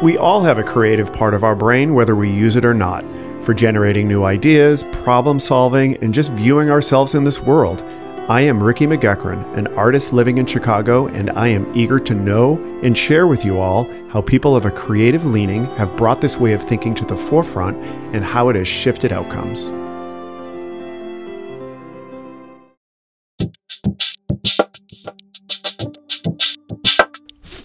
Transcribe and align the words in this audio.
We 0.00 0.16
all 0.16 0.42
have 0.44 0.58
a 0.58 0.62
creative 0.62 1.12
part 1.12 1.34
of 1.34 1.42
our 1.42 1.56
brain, 1.56 1.92
whether 1.92 2.14
we 2.14 2.30
use 2.30 2.54
it 2.54 2.64
or 2.64 2.72
not, 2.72 3.04
for 3.42 3.52
generating 3.52 4.06
new 4.06 4.22
ideas, 4.22 4.84
problem 5.02 5.40
solving, 5.40 5.96
and 5.96 6.14
just 6.14 6.30
viewing 6.30 6.70
ourselves 6.70 7.16
in 7.16 7.24
this 7.24 7.40
world. 7.40 7.82
I 8.28 8.42
am 8.42 8.62
Ricky 8.62 8.86
McGuckran, 8.86 9.56
an 9.56 9.66
artist 9.74 10.12
living 10.12 10.38
in 10.38 10.46
Chicago, 10.46 11.08
and 11.08 11.30
I 11.30 11.48
am 11.48 11.76
eager 11.76 11.98
to 11.98 12.14
know 12.14 12.58
and 12.84 12.96
share 12.96 13.26
with 13.26 13.44
you 13.44 13.58
all 13.58 13.90
how 14.10 14.22
people 14.22 14.54
of 14.54 14.66
a 14.66 14.70
creative 14.70 15.26
leaning 15.26 15.64
have 15.74 15.96
brought 15.96 16.20
this 16.20 16.38
way 16.38 16.52
of 16.52 16.62
thinking 16.62 16.94
to 16.94 17.04
the 17.04 17.16
forefront 17.16 17.76
and 18.14 18.24
how 18.24 18.50
it 18.50 18.54
has 18.54 18.68
shifted 18.68 19.12
outcomes. 19.12 19.72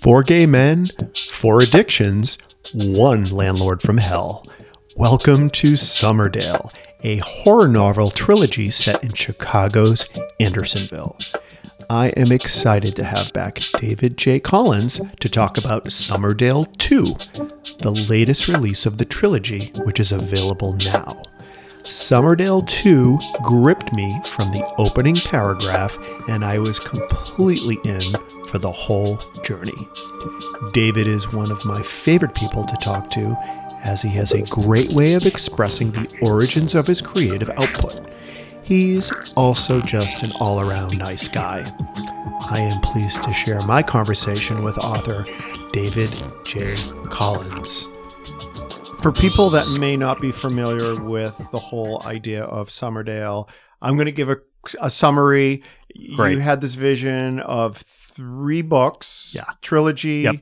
Four 0.03 0.23
gay 0.23 0.45
men, 0.45 0.87
four 1.15 1.61
addictions, 1.61 2.37
one 2.73 3.23
landlord 3.23 3.81
from 3.81 3.99
hell. 3.99 4.45
Welcome 4.97 5.49
to 5.51 5.77
Summerdale, 5.77 6.73
a 7.03 7.19
horror 7.19 7.69
novel 7.69 8.11
trilogy 8.11 8.69
set 8.69 9.01
in 9.01 9.13
Chicago's 9.13 10.09
Andersonville. 10.41 11.17
I 11.89 12.09
am 12.17 12.33
excited 12.33 12.97
to 12.97 13.05
have 13.05 13.31
back 13.31 13.61
David 13.77 14.17
J. 14.17 14.41
Collins 14.41 14.99
to 15.21 15.29
talk 15.29 15.57
about 15.57 15.85
Summerdale 15.85 16.75
2, 16.79 17.03
the 17.77 18.05
latest 18.09 18.49
release 18.49 18.85
of 18.85 18.97
the 18.97 19.05
trilogy, 19.05 19.71
which 19.85 20.01
is 20.01 20.11
available 20.11 20.73
now. 20.85 21.21
Summerdale 21.83 22.65
2 22.65 23.19
gripped 23.41 23.93
me 23.93 24.19
from 24.25 24.51
the 24.51 24.65
opening 24.77 25.15
paragraph, 25.15 25.97
and 26.29 26.45
I 26.45 26.57
was 26.57 26.79
completely 26.79 27.77
in 27.83 28.01
for 28.47 28.57
the 28.57 28.71
whole 28.71 29.17
journey. 29.43 29.87
David 30.71 31.07
is 31.07 31.33
one 31.33 31.51
of 31.51 31.65
my 31.65 31.81
favorite 31.83 32.35
people 32.35 32.65
to 32.65 32.75
talk 32.77 33.09
to, 33.11 33.37
as 33.83 34.01
he 34.01 34.09
has 34.09 34.31
a 34.31 34.43
great 34.43 34.93
way 34.93 35.13
of 35.13 35.25
expressing 35.25 35.91
the 35.91 36.07
origins 36.21 36.73
of 36.73 36.87
his 36.87 37.01
creative 37.01 37.49
output. 37.57 38.07
He's 38.63 39.11
also 39.35 39.81
just 39.81 40.23
an 40.23 40.31
all 40.39 40.61
around 40.61 40.97
nice 40.97 41.27
guy. 41.27 41.69
I 42.49 42.59
am 42.59 42.79
pleased 42.79 43.23
to 43.23 43.33
share 43.33 43.61
my 43.63 43.83
conversation 43.83 44.63
with 44.63 44.77
author 44.77 45.25
David 45.73 46.09
J. 46.45 46.75
Collins. 47.09 47.89
For 49.03 49.11
people 49.11 49.49
that 49.49 49.67
may 49.81 49.97
not 49.97 50.21
be 50.21 50.31
familiar 50.31 50.95
with 50.95 51.37
the 51.51 51.59
whole 51.59 52.01
idea 52.05 52.45
of 52.45 52.69
Summerdale, 52.69 53.49
I'm 53.81 53.95
going 53.95 54.05
to 54.05 54.13
give 54.13 54.29
a, 54.29 54.37
a 54.79 54.89
summary. 54.89 55.61
Great. 56.15 56.31
You 56.31 56.39
had 56.39 56.61
this 56.61 56.75
vision 56.75 57.41
of 57.41 57.75
three 57.75 58.61
books, 58.61 59.33
Yeah. 59.35 59.43
trilogy. 59.61 60.21
Yep. 60.21 60.35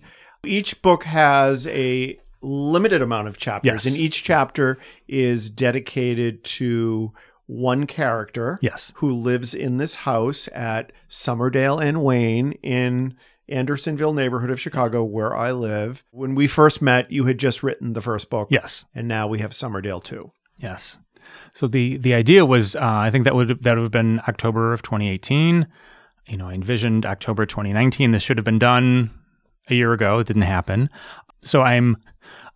Each 0.45 0.79
book 0.83 1.05
has 1.05 1.65
a 1.65 2.19
limited 2.43 3.01
amount 3.01 3.29
of 3.29 3.37
chapters, 3.37 3.83
Yes. 3.83 3.85
and 3.87 3.95
each 3.95 4.23
chapter 4.23 4.77
is 5.07 5.49
dedicated 5.49 6.43
to 6.43 7.13
one 7.47 7.87
character 7.87 8.59
Yes. 8.61 8.93
who 8.97 9.11
lives 9.11 9.55
in 9.55 9.77
this 9.77 9.95
house 9.95 10.47
at 10.53 10.91
Summerdale 11.09 11.83
and 11.83 12.03
Wayne 12.03 12.51
in 12.61 13.15
Andersonville 13.49 14.13
neighborhood 14.13 14.49
of 14.49 14.61
Chicago 14.61 15.03
where 15.03 15.35
I 15.35 15.51
live. 15.51 16.03
When 16.11 16.35
we 16.35 16.47
first 16.47 16.81
met, 16.81 17.11
you 17.11 17.25
had 17.25 17.37
just 17.37 17.63
written 17.63 17.93
the 17.93 18.01
first 18.01 18.29
book. 18.29 18.47
Yes. 18.51 18.85
And 18.95 19.07
now 19.07 19.27
we 19.27 19.39
have 19.39 19.51
Summerdale 19.51 20.03
2. 20.03 20.31
Yes. 20.57 20.97
So 21.53 21.67
the 21.67 21.97
the 21.97 22.13
idea 22.13 22.45
was, 22.45 22.75
uh, 22.75 22.79
I 22.81 23.09
think 23.09 23.23
that 23.25 23.35
would 23.35 23.63
that 23.63 23.75
would 23.75 23.83
have 23.83 23.91
been 23.91 24.19
October 24.27 24.73
of 24.73 24.81
2018. 24.81 25.67
You 26.27 26.37
know, 26.37 26.49
I 26.49 26.53
envisioned 26.53 27.05
October 27.05 27.45
2019. 27.45 28.11
This 28.11 28.23
should 28.23 28.37
have 28.37 28.45
been 28.45 28.59
done 28.59 29.09
a 29.69 29.75
year 29.75 29.93
ago. 29.93 30.19
It 30.19 30.27
didn't 30.27 30.43
happen. 30.43 30.89
So 31.41 31.61
I'm 31.61 31.97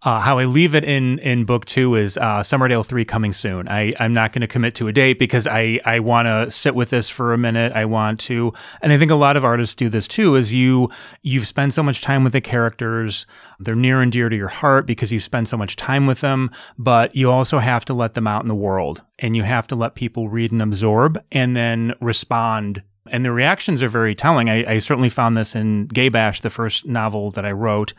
uh, 0.01 0.19
how 0.19 0.38
I 0.38 0.45
leave 0.45 0.75
it 0.75 0.83
in 0.83 1.19
in 1.19 1.45
book 1.45 1.65
two 1.65 1.95
is 1.95 2.17
uh, 2.17 2.41
Summerdale 2.41 2.85
three 2.85 3.05
coming 3.05 3.33
soon. 3.33 3.67
I 3.67 3.93
I'm 3.99 4.13
not 4.13 4.33
going 4.33 4.41
to 4.41 4.47
commit 4.47 4.75
to 4.75 4.87
a 4.87 4.93
date 4.93 5.20
because 5.20 5.47
I 5.47 5.80
I 5.86 5.99
want 5.99 6.27
to 6.27 6.52
sit 6.52 6.75
with 6.75 6.89
this 6.92 7.09
for 7.09 7.33
a 7.33 7.37
minute. 7.37 7.73
I 7.73 7.86
want 7.86 8.20
to, 8.21 8.53
and 8.81 8.93
I 8.93 8.97
think 8.97 9.11
a 9.11 9.15
lot 9.15 9.37
of 9.37 9.43
artists 9.43 9.75
do 9.75 9.89
this 9.89 10.08
too. 10.08 10.36
Is 10.36 10.53
you 10.53 10.89
you've 11.23 11.47
spent 11.47 11.73
so 11.73 11.81
much 11.81 12.02
time 12.02 12.23
with 12.23 12.33
the 12.33 12.42
characters, 12.42 13.25
they're 13.59 13.75
near 13.75 14.02
and 14.02 14.11
dear 14.11 14.30
to 14.30 14.36
your 14.36 14.47
heart 14.47 14.86
because 14.86 15.11
you 15.11 15.20
spend 15.20 15.47
so 15.47 15.58
much 15.58 15.75
time 15.75 16.05
with 16.05 16.21
them. 16.21 16.52
But 16.77 17.15
you 17.15 17.31
also 17.31 17.59
have 17.59 17.86
to 17.86 17.93
let 17.93 18.14
them 18.14 18.27
out 18.27 18.43
in 18.43 18.47
the 18.47 18.55
world, 18.55 19.02
and 19.20 19.36
you 19.36 19.43
have 19.43 19.67
to 19.67 19.75
let 19.75 19.95
people 19.95 20.30
read 20.30 20.52
and 20.52 20.61
absorb, 20.61 21.20
and 21.31 21.55
then 21.55 21.93
respond 21.99 22.83
and 23.10 23.23
the 23.23 23.32
reactions 23.32 23.83
are 23.83 23.89
very 23.89 24.16
telling. 24.16 24.49
I, 24.49 24.73
I, 24.73 24.80
certainly 24.80 25.10
found 25.10 25.38
this 25.38 25.55
in 25.55 25.88
Gay 25.88 26.10
Bash, 26.10 26.42
the 26.42 26.49
first 26.49 26.86
novel 26.88 27.32
that 27.32 27.45
I 27.45 27.52
wrote 27.52 27.93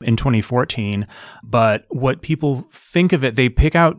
in 0.00 0.16
2014. 0.16 1.06
But 1.42 1.84
what 1.88 2.22
people 2.22 2.68
think 2.70 3.12
of 3.12 3.24
it, 3.24 3.34
they 3.34 3.48
pick 3.48 3.74
out 3.74 3.98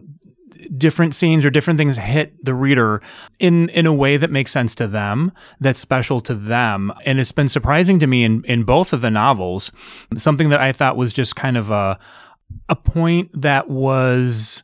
different 0.78 1.14
scenes 1.14 1.44
or 1.44 1.50
different 1.50 1.78
things 1.78 1.98
hit 1.98 2.34
the 2.46 2.54
reader 2.54 3.02
in 3.40 3.68
in 3.70 3.86
a 3.86 3.94
way 3.94 4.16
that 4.16 4.32
makes 4.32 4.52
sense 4.52 4.74
to 4.74 4.88
them 4.88 5.32
that's 5.60 5.80
special 5.80 6.22
to 6.22 6.34
them 6.34 6.94
and 7.06 7.20
it's 7.20 7.34
been 7.34 7.50
surprising 7.50 8.00
to 8.00 8.08
me 8.08 8.24
in 8.24 8.44
in 8.46 8.64
both 8.64 8.94
of 8.94 9.02
the 9.02 9.12
novels 9.12 9.74
something 10.16 10.50
that 10.50 10.62
i 10.62 10.72
thought 10.72 10.96
was 10.96 11.12
just 11.12 11.36
kind 11.36 11.58
of 11.58 11.70
a 11.70 12.00
a 12.70 12.76
point 12.78 13.30
that 13.34 13.70
was 13.70 14.64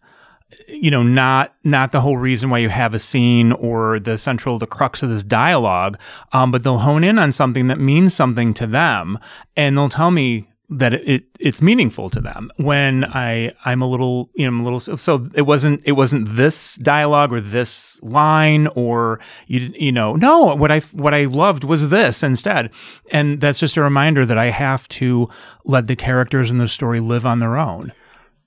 you 0.67 0.89
know 0.89 1.03
not 1.03 1.53
not 1.63 1.91
the 1.91 2.01
whole 2.01 2.17
reason 2.17 2.49
why 2.49 2.57
you 2.57 2.69
have 2.69 2.93
a 2.93 2.99
scene 2.99 3.51
or 3.53 3.99
the 3.99 4.17
central 4.17 4.57
the 4.57 4.67
crux 4.67 5.03
of 5.03 5.09
this 5.09 5.23
dialogue 5.23 5.97
um, 6.33 6.51
but 6.51 6.63
they'll 6.63 6.79
hone 6.79 7.03
in 7.03 7.19
on 7.19 7.31
something 7.31 7.67
that 7.67 7.79
means 7.79 8.13
something 8.13 8.53
to 8.53 8.65
them 8.65 9.19
and 9.55 9.77
they'll 9.77 9.89
tell 9.89 10.11
me 10.11 10.49
that 10.69 10.93
it, 10.93 11.09
it 11.09 11.23
it's 11.39 11.61
meaningful 11.61 12.09
to 12.11 12.21
them. 12.21 12.51
When 12.57 13.05
I 13.05 13.53
I'm 13.65 13.81
a 13.81 13.87
little 13.87 14.29
you 14.35 14.43
know 14.45 14.49
I'm 14.49 14.59
a 14.59 14.63
little 14.63 14.79
so 14.79 15.29
it 15.33 15.41
wasn't 15.43 15.81
it 15.83 15.93
wasn't 15.93 16.29
this 16.29 16.75
dialogue 16.75 17.33
or 17.33 17.41
this 17.41 18.01
line 18.03 18.67
or 18.75 19.19
you 19.47 19.73
you 19.75 19.91
know 19.91 20.15
no 20.15 20.55
what 20.55 20.71
I 20.71 20.79
what 20.91 21.13
I 21.13 21.25
loved 21.25 21.63
was 21.63 21.89
this 21.89 22.21
instead. 22.21 22.69
And 23.11 23.41
that's 23.41 23.59
just 23.59 23.77
a 23.77 23.81
reminder 23.81 24.25
that 24.25 24.37
I 24.37 24.45
have 24.45 24.87
to 24.89 25.29
let 25.65 25.87
the 25.87 25.95
characters 25.95 26.51
in 26.51 26.59
the 26.59 26.67
story 26.67 26.99
live 26.99 27.25
on 27.25 27.39
their 27.39 27.57
own 27.57 27.91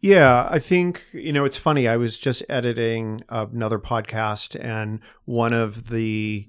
Yeah, 0.03 0.49
I 0.51 0.59
think, 0.59 1.05
you 1.13 1.33
know, 1.33 1.45
it's 1.45 1.57
funny. 1.57 1.87
I 1.87 1.97
was 1.97 2.19
just 2.19 2.43
editing 2.49 3.23
another 3.29 3.79
podcast, 3.79 4.63
and 4.63 4.99
one 5.25 5.53
of 5.53 5.91
the 5.91 6.49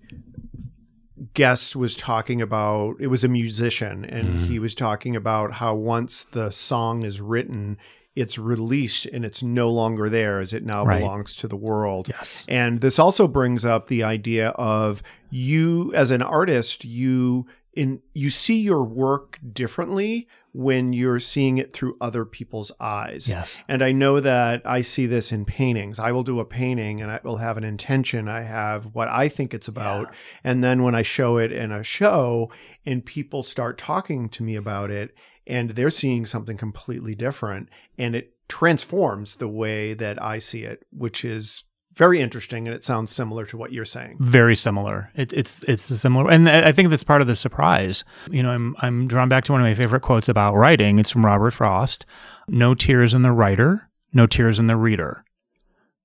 guests 1.35 1.75
was 1.75 1.95
talking 1.95 2.41
about 2.41 2.95
it 2.99 3.07
was 3.07 3.23
a 3.23 3.27
musician, 3.27 4.05
and 4.05 4.27
mm-hmm. 4.27 4.45
he 4.45 4.57
was 4.57 4.73
talking 4.73 5.15
about 5.15 5.53
how 5.53 5.75
once 5.75 6.23
the 6.23 6.49
song 6.49 7.05
is 7.05 7.21
written, 7.21 7.77
it's 8.15 8.39
released 8.39 9.05
and 9.05 9.23
it's 9.23 9.43
no 9.43 9.69
longer 9.69 10.09
there 10.09 10.39
as 10.39 10.51
It 10.51 10.65
now 10.65 10.83
Right. 10.83 10.99
belongs 10.99 11.33
to 11.35 11.47
the 11.47 11.55
world. 11.55 12.09
Yes. 12.09 12.47
And 12.49 12.81
this 12.81 12.97
also 12.97 13.27
brings 13.27 13.65
up 13.65 13.87
the 13.87 14.01
idea 14.01 14.49
of 14.49 15.03
you 15.29 15.93
as 15.93 16.09
an 16.09 16.23
artist, 16.23 16.85
you 16.85 17.45
in 17.73 18.01
you 18.13 18.29
see 18.29 18.61
your 18.61 18.83
work 18.83 19.39
differently 19.51 20.27
when 20.53 20.93
you're 20.93 21.19
seeing 21.19 21.57
it 21.57 21.73
through 21.73 21.97
other 21.99 22.25
people's 22.25 22.71
eyes. 22.79 23.27
Yes. 23.27 23.63
And 23.67 23.81
I 23.81 23.91
know 23.91 24.19
that 24.19 24.61
I 24.65 24.81
see 24.81 25.07
this 25.07 25.31
in 25.31 25.45
paintings. 25.45 25.97
I 25.97 26.11
will 26.11 26.23
do 26.23 26.39
a 26.39 26.45
painting 26.45 27.01
and 27.01 27.11
I 27.11 27.19
will 27.23 27.37
have 27.37 27.57
an 27.57 27.63
intention. 27.63 28.27
I 28.27 28.41
have 28.41 28.85
what 28.93 29.07
I 29.07 29.29
think 29.29 29.53
it's 29.53 29.67
about. 29.67 30.13
And 30.43 30.63
then 30.63 30.83
when 30.83 30.93
I 30.93 31.01
show 31.01 31.37
it 31.37 31.51
in 31.51 31.71
a 31.71 31.83
show 31.83 32.51
and 32.85 33.03
people 33.03 33.41
start 33.41 33.79
talking 33.79 34.29
to 34.29 34.43
me 34.43 34.55
about 34.55 34.91
it 34.91 35.15
and 35.47 35.71
they're 35.71 35.89
seeing 35.89 36.25
something 36.25 36.55
completely 36.55 37.15
different 37.15 37.69
and 37.97 38.15
it 38.15 38.35
transforms 38.47 39.37
the 39.37 39.47
way 39.47 39.95
that 39.95 40.21
I 40.21 40.37
see 40.37 40.63
it, 40.63 40.85
which 40.91 41.25
is 41.25 41.63
very 41.95 42.19
interesting 42.21 42.67
and 42.67 42.75
it 42.75 42.83
sounds 42.83 43.11
similar 43.11 43.45
to 43.45 43.57
what 43.57 43.71
you're 43.71 43.85
saying. 43.85 44.17
very 44.19 44.55
similar. 44.55 45.11
It, 45.15 45.31
it's 45.33 45.63
it's 45.63 45.83
similar, 45.83 46.31
and 46.31 46.49
I 46.49 46.69
I 46.69 46.71
think 46.71 46.89
that's 46.89 47.03
part 47.03 47.21
of 47.21 47.27
the 47.27 47.35
surprise. 47.35 48.03
You 48.31 48.43
know, 48.43 48.51
I'm 48.51 48.75
I'm 48.79 49.07
drawn 49.07 49.29
back 49.29 49.43
to 49.45 49.51
one 49.51 49.61
of 49.61 49.67
my 49.67 49.73
favorite 49.75 50.01
quotes 50.01 50.29
about 50.29 50.55
writing. 50.55 50.99
It's 50.99 51.11
from 51.11 51.25
Robert 51.25 51.51
Frost: 51.51 52.05
"No 52.47 52.73
tears 52.75 53.13
in 53.13 53.21
the 53.21 53.31
writer, 53.31 53.89
no 54.11 54.25
tears 54.25 54.59
in 54.59 54.67
the 54.67 54.77
reader, 54.77 55.23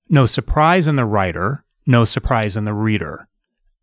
no 0.09 0.25
surprise 0.25 0.87
in 0.87 0.95
the 0.95 1.05
writer, 1.05 1.63
no 1.85 2.05
surprise 2.05 2.55
in 2.55 2.65
the 2.65 2.73
reader." 2.73 3.27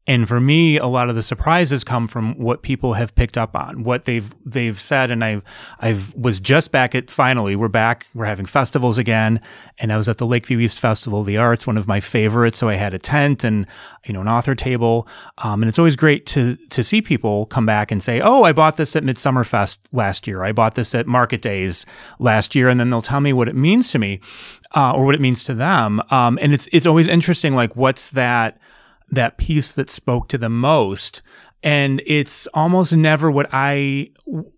And 0.08 0.28
for 0.28 0.38
me, 0.38 0.78
a 0.78 0.86
lot 0.86 1.10
of 1.10 1.16
the 1.16 1.22
surprises 1.22 1.82
come 1.82 2.06
from 2.06 2.38
what 2.38 2.62
people 2.62 2.92
have 2.92 3.14
picked 3.16 3.36
up 3.36 3.56
on, 3.56 3.82
what 3.82 4.04
they've 4.04 4.32
they've 4.44 4.80
said. 4.80 5.10
And 5.10 5.24
I 5.24 5.42
I've 5.80 6.14
was 6.14 6.38
just 6.38 6.70
back 6.70 6.94
at 6.94 7.10
finally 7.10 7.56
we're 7.56 7.68
back 7.68 8.06
we're 8.14 8.26
having 8.26 8.46
festivals 8.46 8.98
again, 8.98 9.40
and 9.78 9.92
I 9.92 9.96
was 9.96 10.08
at 10.08 10.18
the 10.18 10.26
Lakeview 10.26 10.60
East 10.60 10.78
Festival 10.78 11.20
of 11.20 11.26
the 11.26 11.38
Arts, 11.38 11.66
one 11.66 11.76
of 11.76 11.88
my 11.88 11.98
favorites. 11.98 12.58
So 12.58 12.68
I 12.68 12.74
had 12.74 12.94
a 12.94 13.00
tent 13.00 13.42
and 13.42 13.66
you 14.04 14.14
know 14.14 14.20
an 14.20 14.28
author 14.28 14.54
table, 14.54 15.08
um, 15.38 15.62
and 15.62 15.68
it's 15.68 15.78
always 15.78 15.96
great 15.96 16.24
to 16.26 16.54
to 16.54 16.84
see 16.84 17.02
people 17.02 17.46
come 17.46 17.66
back 17.66 17.90
and 17.90 18.00
say, 18.00 18.20
oh, 18.20 18.44
I 18.44 18.52
bought 18.52 18.76
this 18.76 18.94
at 18.94 19.02
Midsummer 19.02 19.42
Fest 19.42 19.88
last 19.90 20.28
year. 20.28 20.44
I 20.44 20.52
bought 20.52 20.76
this 20.76 20.94
at 20.94 21.08
Market 21.08 21.42
Days 21.42 21.84
last 22.20 22.54
year, 22.54 22.68
and 22.68 22.78
then 22.78 22.90
they'll 22.90 23.02
tell 23.02 23.20
me 23.20 23.32
what 23.32 23.48
it 23.48 23.56
means 23.56 23.90
to 23.90 23.98
me, 23.98 24.20
uh, 24.76 24.92
or 24.92 25.04
what 25.04 25.16
it 25.16 25.20
means 25.20 25.42
to 25.44 25.54
them. 25.54 26.00
Um, 26.10 26.38
and 26.40 26.54
it's 26.54 26.68
it's 26.70 26.86
always 26.86 27.08
interesting, 27.08 27.56
like 27.56 27.74
what's 27.74 28.12
that 28.12 28.60
that 29.10 29.38
piece 29.38 29.72
that 29.72 29.90
spoke 29.90 30.28
to 30.28 30.38
them 30.38 30.58
most 30.58 31.22
and 31.66 32.00
it's 32.06 32.46
almost 32.54 32.92
never 32.94 33.28
what 33.28 33.48
I 33.52 34.10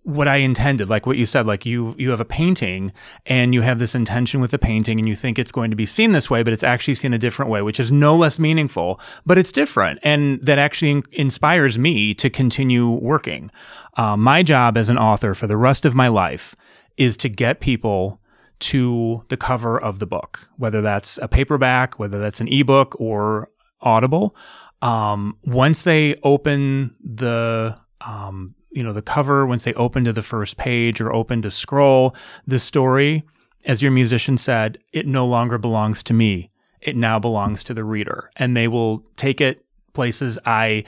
what 0.02 0.28
I 0.28 0.36
intended. 0.36 0.90
Like 0.90 1.06
what 1.06 1.16
you 1.16 1.24
said, 1.24 1.46
like 1.46 1.64
you 1.64 1.94
you 1.96 2.10
have 2.10 2.20
a 2.20 2.24
painting 2.26 2.92
and 3.24 3.54
you 3.54 3.62
have 3.62 3.78
this 3.78 3.94
intention 3.94 4.42
with 4.42 4.50
the 4.50 4.58
painting, 4.58 4.98
and 4.98 5.08
you 5.08 5.16
think 5.16 5.38
it's 5.38 5.50
going 5.50 5.70
to 5.70 5.76
be 5.76 5.86
seen 5.86 6.12
this 6.12 6.28
way, 6.28 6.42
but 6.42 6.52
it's 6.52 6.62
actually 6.62 6.96
seen 6.96 7.14
a 7.14 7.18
different 7.18 7.50
way, 7.50 7.62
which 7.62 7.80
is 7.80 7.90
no 7.90 8.14
less 8.14 8.38
meaningful, 8.38 9.00
but 9.24 9.38
it's 9.38 9.52
different, 9.52 9.98
and 10.02 10.38
that 10.42 10.58
actually 10.58 10.90
in- 10.90 11.04
inspires 11.12 11.78
me 11.78 12.12
to 12.12 12.28
continue 12.28 12.90
working. 12.90 13.50
Uh, 13.96 14.16
my 14.16 14.42
job 14.42 14.76
as 14.76 14.90
an 14.90 14.98
author 14.98 15.34
for 15.34 15.46
the 15.46 15.56
rest 15.56 15.86
of 15.86 15.94
my 15.94 16.08
life 16.08 16.54
is 16.98 17.16
to 17.16 17.30
get 17.30 17.60
people 17.60 18.20
to 18.58 19.24
the 19.28 19.36
cover 19.36 19.80
of 19.80 19.98
the 19.98 20.06
book, 20.06 20.48
whether 20.58 20.82
that's 20.82 21.16
a 21.22 21.28
paperback, 21.28 21.98
whether 21.98 22.18
that's 22.18 22.40
an 22.40 22.48
ebook 22.48 23.00
or 23.00 23.48
Audible. 23.80 24.36
Um, 24.82 25.36
once 25.44 25.82
they 25.82 26.16
open 26.22 26.94
the 27.02 27.76
um, 28.00 28.54
you 28.70 28.82
know 28.82 28.92
the 28.92 29.02
cover 29.02 29.46
once 29.46 29.64
they 29.64 29.74
open 29.74 30.04
to 30.04 30.12
the 30.12 30.22
first 30.22 30.56
page 30.56 31.00
or 31.00 31.12
open 31.12 31.42
to 31.42 31.50
scroll 31.50 32.14
the 32.46 32.58
story 32.58 33.24
as 33.64 33.82
your 33.82 33.90
musician 33.90 34.38
said 34.38 34.78
it 34.92 35.06
no 35.06 35.26
longer 35.26 35.58
belongs 35.58 36.02
to 36.04 36.14
me. 36.14 36.50
It 36.80 36.96
now 36.96 37.18
belongs 37.18 37.64
to 37.64 37.74
the 37.74 37.84
reader. 37.84 38.30
And 38.36 38.56
they 38.56 38.68
will 38.68 39.04
take 39.16 39.40
it 39.40 39.64
places 39.94 40.38
i 40.46 40.84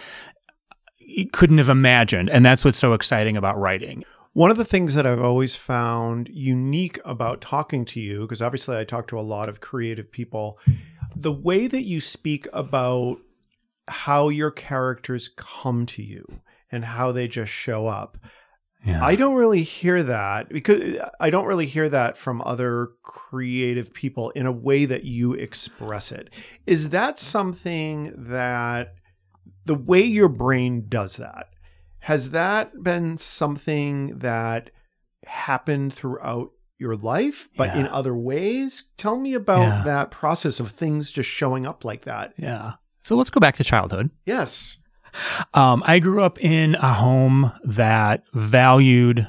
couldn't 1.33 1.59
have 1.59 1.69
imagined. 1.69 2.31
And 2.31 2.45
that's 2.45 2.65
what's 2.65 2.79
so 2.79 2.93
exciting 2.93 3.37
about 3.37 3.59
writing. 3.59 4.05
One 4.33 4.53
of 4.53 4.57
the 4.57 4.65
things 4.65 4.95
that 4.95 5.07
I've 5.07 5.21
always 5.21 5.57
found 5.57 6.29
unique 6.33 7.01
about 7.05 7.41
talking 7.41 7.85
to 7.87 8.01
you, 8.01 8.21
because 8.21 8.41
obviously 8.41 8.79
I 8.79 8.85
talk 8.85 9.09
to 9.09 9.19
a 9.19 9.21
lot 9.21 9.49
of 9.49 9.61
creative 9.61 10.13
people, 10.13 10.61
the 11.21 11.33
way 11.33 11.67
that 11.67 11.85
you 11.85 12.01
speak 12.01 12.47
about 12.53 13.19
how 13.89 14.29
your 14.29 14.51
characters 14.51 15.31
come 15.37 15.85
to 15.85 16.03
you 16.03 16.25
and 16.71 16.85
how 16.85 17.13
they 17.13 17.29
just 17.29 17.53
show 17.53 17.87
up. 17.87 18.17
Yeah. 18.85 19.05
I 19.05 19.15
don't 19.17 19.35
really 19.35 19.63
hear 19.63 20.03
that 20.05 20.49
because 20.49 20.97
I 21.19 21.29
don't 21.29 21.45
really 21.45 21.67
hear 21.67 21.89
that 21.91 22.17
from 22.17 22.41
other 22.43 22.93
creative 23.03 23.93
people 23.93 24.31
in 24.31 24.47
a 24.47 24.53
way 24.53 24.87
that 24.87 25.05
you 25.05 25.35
express 25.35 26.13
it. 26.13 26.33
Is 26.67 26.91
that 26.91 27.19
something 27.19 28.15
that 28.17 28.95
the 29.67 29.75
way 29.75 30.03
your 30.03 30.31
brain 30.31 30.87
does 30.89 31.19
that 31.19 31.49
has 32.01 32.31
that 32.31 32.83
been 32.83 33.19
something 33.19 34.19
that 34.19 34.71
happened 35.27 35.93
throughout 35.93 36.51
your 36.81 36.97
life 36.97 37.49
but 37.57 37.69
yeah. 37.69 37.81
in 37.81 37.87
other 37.89 38.15
ways? 38.15 38.85
Tell 38.97 39.19
me 39.19 39.35
about 39.35 39.61
yeah. 39.61 39.83
that 39.85 40.11
process 40.11 40.61
of 40.61 40.73
things 40.73 41.11
just 41.11 41.29
showing 41.29 41.67
up 41.67 41.85
like 41.85 42.03
that. 42.03 42.35
Yeah. 42.37 42.75
So 43.03 43.17
let's 43.17 43.31
go 43.31 43.41
back 43.41 43.57
to 43.57 43.65
childhood. 43.65 44.11
Yes. 44.27 44.77
Um, 45.55 45.83
I 45.87 45.99
grew 45.99 46.23
up 46.23 46.41
in 46.41 46.77
a 46.77 46.95
home 46.95 47.53
that 47.65 48.23
valued 48.33 49.29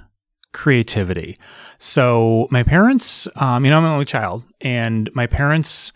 creativity. 0.54 1.40
So 1.78 2.48
my 2.52 2.64
parents, 2.64 3.28
um, 3.36 3.66
you 3.66 3.72
know, 3.72 3.78
I'm 3.78 3.86
an 3.86 3.92
only 3.92 4.06
child, 4.06 4.44
and 4.60 5.10
my 5.16 5.26
parents, 5.26 5.92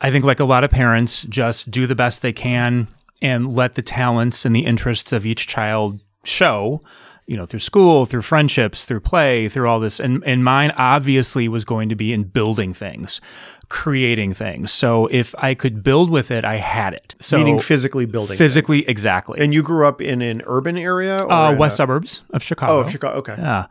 I 0.00 0.10
think, 0.10 0.24
like 0.24 0.40
a 0.40 0.44
lot 0.44 0.64
of 0.64 0.70
parents, 0.70 1.22
just 1.22 1.70
do 1.70 1.86
the 1.86 1.94
best 1.94 2.22
they 2.22 2.32
can 2.32 2.88
and 3.22 3.46
let 3.46 3.74
the 3.74 3.82
talents 3.82 4.44
and 4.44 4.54
the 4.54 4.66
interests 4.66 5.12
of 5.12 5.26
each 5.26 5.46
child 5.46 6.00
show 6.24 6.82
you 7.26 7.36
know, 7.36 7.46
through 7.46 7.60
school, 7.60 8.04
through 8.04 8.22
friendships, 8.22 8.84
through 8.84 9.00
play, 9.00 9.48
through 9.48 9.68
all 9.68 9.80
this. 9.80 9.98
And, 9.98 10.22
and 10.24 10.44
mine 10.44 10.72
obviously 10.76 11.48
was 11.48 11.64
going 11.64 11.88
to 11.88 11.94
be 11.94 12.12
in 12.12 12.24
building 12.24 12.74
things, 12.74 13.20
creating 13.68 14.34
things. 14.34 14.72
So 14.72 15.06
if 15.06 15.34
I 15.38 15.54
could 15.54 15.82
build 15.82 16.10
with 16.10 16.30
it, 16.30 16.44
I 16.44 16.56
had 16.56 16.92
it. 16.92 17.14
So 17.20 17.36
meaning 17.38 17.60
physically 17.60 18.06
building. 18.06 18.36
Physically, 18.36 18.80
things. 18.80 18.90
exactly. 18.90 19.40
And 19.40 19.54
you 19.54 19.62
grew 19.62 19.86
up 19.86 20.00
in 20.00 20.20
an 20.22 20.42
urban 20.46 20.76
area? 20.76 21.16
Uh, 21.16 21.54
west 21.58 21.74
a- 21.74 21.76
suburbs 21.76 22.22
of 22.32 22.42
Chicago. 22.42 22.74
Oh, 22.74 22.80
of 22.80 22.90
Chicago. 22.90 23.18
Okay. 23.18 23.36
Yeah 23.38 23.66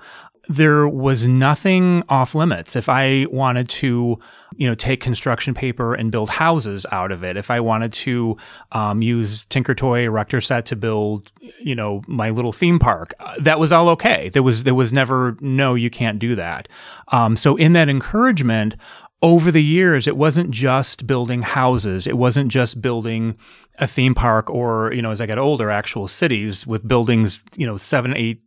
there 0.50 0.88
was 0.88 1.26
nothing 1.26 2.04
off 2.10 2.36
limits. 2.36 2.76
If 2.76 2.90
I 2.90 3.26
wanted 3.32 3.70
to, 3.70 4.20
you 4.58 4.68
know, 4.68 4.76
take 4.76 5.00
construction 5.00 5.54
paper 5.54 5.94
and 5.94 6.12
build 6.12 6.30
houses 6.30 6.86
out 6.92 7.12
of 7.12 7.24
it, 7.24 7.38
if 7.38 7.52
I 7.52 7.60
wanted 7.60 7.94
to 7.94 8.38
um, 8.72 9.02
use 9.02 9.46
Tinkertoy 9.46 10.04
Erector 10.04 10.42
set 10.42 10.66
to 10.68 10.76
build, 10.76 11.32
you 11.60 11.76
know, 11.76 12.02
my 12.08 12.30
little 12.30 12.52
theme 12.52 12.80
park, 12.80 13.14
uh, 13.20 13.36
that 13.40 13.60
was 13.60 13.72
all 13.72 13.90
okay. 13.90 14.30
There 14.30 14.44
was 14.44 14.64
there 14.64 14.76
was 14.76 14.94
never 14.94 15.38
no, 15.40 15.76
you 15.76 15.90
can't 15.90 16.20
do 16.20 16.36
that. 16.36 16.68
Um, 17.10 17.36
so 17.36 17.56
in 17.56 17.74
that 17.74 17.90
encouragement, 17.90 18.76
over 19.22 19.52
the 19.52 19.64
years, 19.64 20.06
it 20.06 20.18
wasn't 20.18 20.52
just 20.52 21.08
building 21.08 21.42
houses. 21.44 22.06
It 22.06 22.18
wasn't 22.18 22.52
just 22.52 22.82
building 22.82 23.38
a 23.80 23.88
theme 23.88 24.14
park 24.14 24.50
or, 24.50 24.92
you 24.94 25.02
know, 25.02 25.12
as 25.12 25.22
I 25.22 25.26
got 25.26 25.40
older, 25.40 25.70
actual 25.70 26.10
cities 26.10 26.68
with 26.68 26.86
buildings, 26.86 27.44
you 27.56 27.66
know, 27.66 27.78
seven, 27.78 28.14
eight 28.18 28.42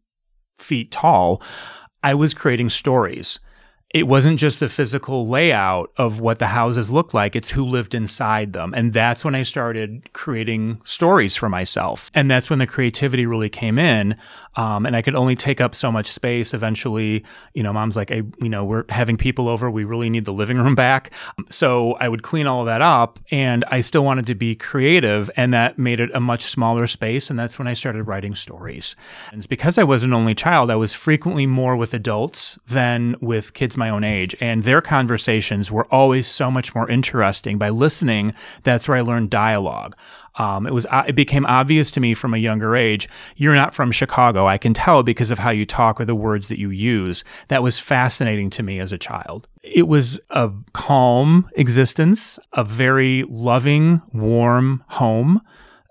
feet 0.59 0.91
tall. 0.91 1.43
I 2.03 2.15
was 2.15 2.35
creating 2.35 2.69
stories 2.69 3.41
it 3.91 4.09
wasn't 4.09 4.39
just 4.39 4.59
the 4.59 4.69
physical 4.69 5.29
layout 5.29 5.93
of 5.97 6.19
what 6.19 6.41
the 6.41 6.49
houses 6.49 6.91
looked 6.91 7.15
like, 7.15 7.37
it's 7.37 7.51
who 7.51 7.65
lived 7.65 7.95
inside 7.95 8.53
them. 8.53 8.75
And 8.75 8.93
that's 8.93 9.25
when 9.25 9.37
I 9.37 9.45
started 9.45 10.13
creating 10.13 10.81
stories 10.85 11.37
for 11.37 11.49
myself. 11.49 12.11
And 12.13 12.29
that's 12.29 12.51
when 12.51 12.59
the 12.59 12.67
creativity 12.67 13.27
really 13.27 13.49
came 13.49 13.79
in. 13.79 14.17
Um, 14.57 14.87
and 14.87 14.97
I 14.97 15.03
could 15.03 15.15
only 15.15 15.37
take 15.37 15.61
up 15.61 15.75
so 15.75 15.93
much 15.93 16.11
space. 16.11 16.53
Eventually, 16.53 17.25
you 17.55 17.63
know, 17.63 17.73
mom's 17.73 17.95
like, 17.95 18.11
I, 18.11 18.23
you 18.41 18.49
know, 18.49 18.65
we're 18.65 18.85
having 18.89 19.17
people 19.17 19.49
over. 19.49 19.71
We 19.71 19.85
really 19.85 20.11
need 20.11 20.25
the 20.25 20.33
living 20.33 20.57
room 20.57 20.75
back. 20.75 21.13
So 21.49 21.93
I 21.95 22.09
would 22.09 22.23
clean 22.23 22.47
all 22.47 22.61
of 22.61 22.67
that 22.67 22.83
up 22.83 23.21
and 23.31 23.65
I 23.71 23.83
still 23.83 24.05
wanted 24.05 24.27
to 24.27 24.35
be 24.35 24.57
creative. 24.57 25.31
And 25.37 25.55
that 25.55 25.79
made 25.79 26.01
it 26.01 26.11
a 26.15 26.21
much 26.21 26.45
smaller 26.45 26.87
space. 26.87 27.31
And 27.31 27.39
that's 27.39 27.59
when 27.59 27.69
I 27.69 27.75
started 27.75 28.05
writing 28.05 28.35
stories. 28.35 28.97
And 29.31 29.47
because 29.49 29.79
I 29.79 29.85
was 29.85 30.03
an 30.03 30.13
only 30.13 30.35
child, 30.35 30.71
I 30.71 30.77
was 30.77 30.93
frequently 30.93 31.47
more 31.47 31.77
with 31.77 31.95
adults 31.95 32.59
than 32.67 33.15
with 33.21 33.55
kids 33.55 33.76
my 33.77 33.89
own 33.91 34.05
age, 34.05 34.35
and 34.41 34.63
their 34.63 34.81
conversations 34.81 35.71
were 35.71 35.87
always 35.87 36.27
so 36.27 36.51
much 36.51 36.75
more 36.75 36.89
interesting. 36.89 37.59
By 37.59 37.71
listening, 37.71 38.35
that's 38.63 38.89
where 38.89 38.97
I 38.97 39.01
learned 39.01 39.31
dialogue. 39.31 39.97
Um, 40.37 40.67
it 40.67 40.73
was 40.75 40.87
uh, 40.87 41.05
it 41.07 41.15
became 41.15 41.47
obvious 41.47 41.91
to 41.93 42.01
me 42.01 42.15
from 42.15 42.35
a 42.35 42.39
younger 42.39 42.77
age. 42.77 43.09
You're 43.37 43.55
not 43.55 43.75
from 43.75 43.91
Chicago. 43.91 44.47
I 44.47 44.59
can 44.59 44.75
tell 44.75 45.03
because 45.03 45.31
of 45.31 45.39
how 45.39 45.51
you 45.51 45.65
talk 45.65 46.01
or 46.01 46.05
the 46.05 46.15
words 46.15 46.49
that 46.49 46.59
you 46.59 46.71
use. 46.71 47.25
That 47.49 47.63
was 47.63 47.79
fascinating 47.79 48.51
to 48.51 48.63
me 48.63 48.79
as 48.79 48.93
a 48.93 48.99
child. 48.99 49.49
It 49.63 49.89
was 49.89 50.21
a 50.31 50.51
calm 50.73 51.49
existence, 51.57 52.39
a 52.53 52.65
very 52.65 53.25
loving, 53.25 54.03
warm 54.13 54.85
home 54.89 55.41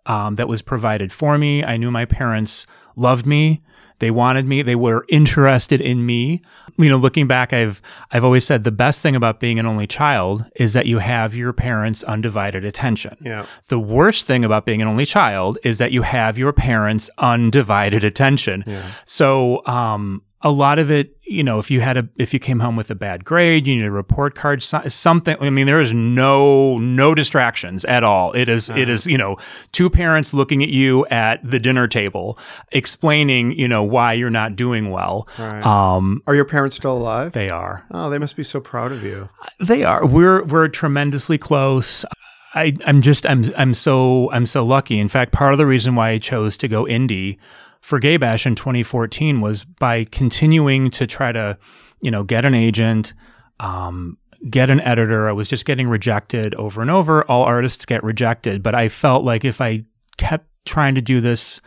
um, 0.05 0.35
that 0.35 0.47
was 0.47 0.61
provided 0.61 1.11
for 1.11 1.37
me. 1.37 1.63
I 1.63 1.77
knew 1.77 1.91
my 1.91 2.05
parents 2.05 2.65
loved 2.95 3.25
me. 3.25 3.61
They 3.99 4.11
wanted 4.11 4.45
me. 4.45 4.61
They 4.61 4.75
were 4.75 5.05
interested 5.07 5.79
in 5.79 6.05
me. 6.05 6.41
You 6.77 6.89
know, 6.89 6.97
looking 6.97 7.27
back, 7.27 7.53
I've 7.53 7.81
I've 8.11 8.25
always 8.25 8.45
said 8.45 8.63
the 8.65 8.71
best 8.71 9.01
thing 9.01 9.15
about 9.15 9.39
being 9.39 9.57
an 9.57 9.65
only 9.65 9.87
child 9.87 10.45
is 10.55 10.73
that 10.73 10.85
you 10.85 10.99
have 10.99 11.33
your 11.33 11.53
parents' 11.53 12.03
undivided 12.03 12.65
attention. 12.65 13.15
Yeah. 13.21 13.45
The 13.69 13.79
worst 13.79 14.25
thing 14.27 14.43
about 14.43 14.65
being 14.65 14.81
an 14.81 14.87
only 14.87 15.05
child 15.05 15.57
is 15.63 15.77
that 15.77 15.93
you 15.93 16.01
have 16.01 16.37
your 16.37 16.51
parents' 16.51 17.09
undivided 17.17 18.03
attention. 18.03 18.65
Yeah. 18.67 18.85
So, 19.05 19.65
um, 19.65 20.23
a 20.45 20.51
lot 20.51 20.77
of 20.77 20.91
it, 20.91 21.17
you 21.23 21.43
know, 21.43 21.57
if 21.57 21.71
you 21.71 21.81
had 21.81 21.97
a, 21.97 22.07
if 22.17 22.31
you 22.31 22.39
came 22.39 22.59
home 22.59 22.75
with 22.75 22.91
a 22.91 22.95
bad 22.95 23.25
grade, 23.25 23.65
you 23.65 23.75
need 23.75 23.83
a 23.83 23.89
report 23.89 24.35
card, 24.35 24.61
something. 24.61 25.35
I 25.41 25.49
mean, 25.49 25.65
there 25.65 25.81
is 25.81 25.91
no, 25.91 26.77
no 26.77 27.15
distractions 27.15 27.83
at 27.85 28.03
all. 28.03 28.31
It 28.33 28.47
is, 28.47 28.69
uh-huh. 28.69 28.79
it 28.79 28.87
is, 28.87 29.07
you 29.07 29.17
know, 29.17 29.37
two 29.71 29.89
parents 29.89 30.35
looking 30.35 30.61
at 30.61 30.69
you 30.69 31.03
at 31.07 31.39
the 31.43 31.59
dinner 31.59 31.87
table, 31.87 32.37
explaining, 32.71 33.53
you 33.53 33.67
know, 33.67 33.81
why 33.81 34.13
you're 34.13 34.29
not 34.29 34.55
doing 34.55 34.91
well. 34.91 35.27
Right. 35.39 35.65
Um, 35.65 36.21
are 36.27 36.35
your 36.35 36.45
parents 36.45 36.75
still 36.75 36.95
alive? 36.95 37.31
They 37.31 37.49
are. 37.49 37.83
Oh, 37.89 38.11
they 38.11 38.19
must 38.19 38.37
be 38.37 38.43
so 38.43 38.61
proud 38.61 38.91
of 38.91 39.03
you. 39.03 39.29
They 39.59 39.83
are. 39.83 40.05
We're, 40.05 40.43
we're 40.43 40.67
tremendously 40.67 41.39
close. 41.39 42.05
I, 42.53 42.77
I'm 42.85 43.01
just, 43.01 43.25
I'm, 43.25 43.45
I'm 43.57 43.73
so, 43.73 44.31
I'm 44.31 44.45
so 44.45 44.63
lucky. 44.63 44.99
In 44.99 45.07
fact, 45.07 45.31
part 45.31 45.53
of 45.53 45.57
the 45.57 45.65
reason 45.65 45.95
why 45.95 46.09
I 46.09 46.19
chose 46.19 46.55
to 46.57 46.67
go 46.67 46.85
indie 46.85 47.39
for 47.85 47.99
Gay 47.99 48.17
Bash 48.17 48.47
in 48.47 48.55
2014 48.55 49.41
was 49.41 49.63
by 49.63 50.05
continuing 50.05 50.89
to 50.89 51.05
try 51.05 51.31
to, 51.31 51.55
you 52.01 52.09
know, 52.09 52.23
get 52.23 52.43
an 52.43 52.55
agent, 52.55 53.13
um, 53.59 54.17
get 54.49 54.71
an 54.71 54.81
editor. 54.81 55.29
I 55.29 55.33
was 55.33 55.47
just 55.47 55.67
getting 55.67 55.87
rejected 55.87 56.55
over 56.55 56.81
and 56.81 56.89
over. 56.89 57.23
All 57.25 57.43
artists 57.43 57.85
get 57.85 58.03
rejected, 58.03 58.63
but 58.63 58.73
I 58.73 58.89
felt 58.89 59.23
like 59.23 59.45
if 59.45 59.61
I 59.61 59.85
kept 60.17 60.47
trying 60.65 60.95
to 60.95 61.01
do 61.01 61.21
this 61.21 61.61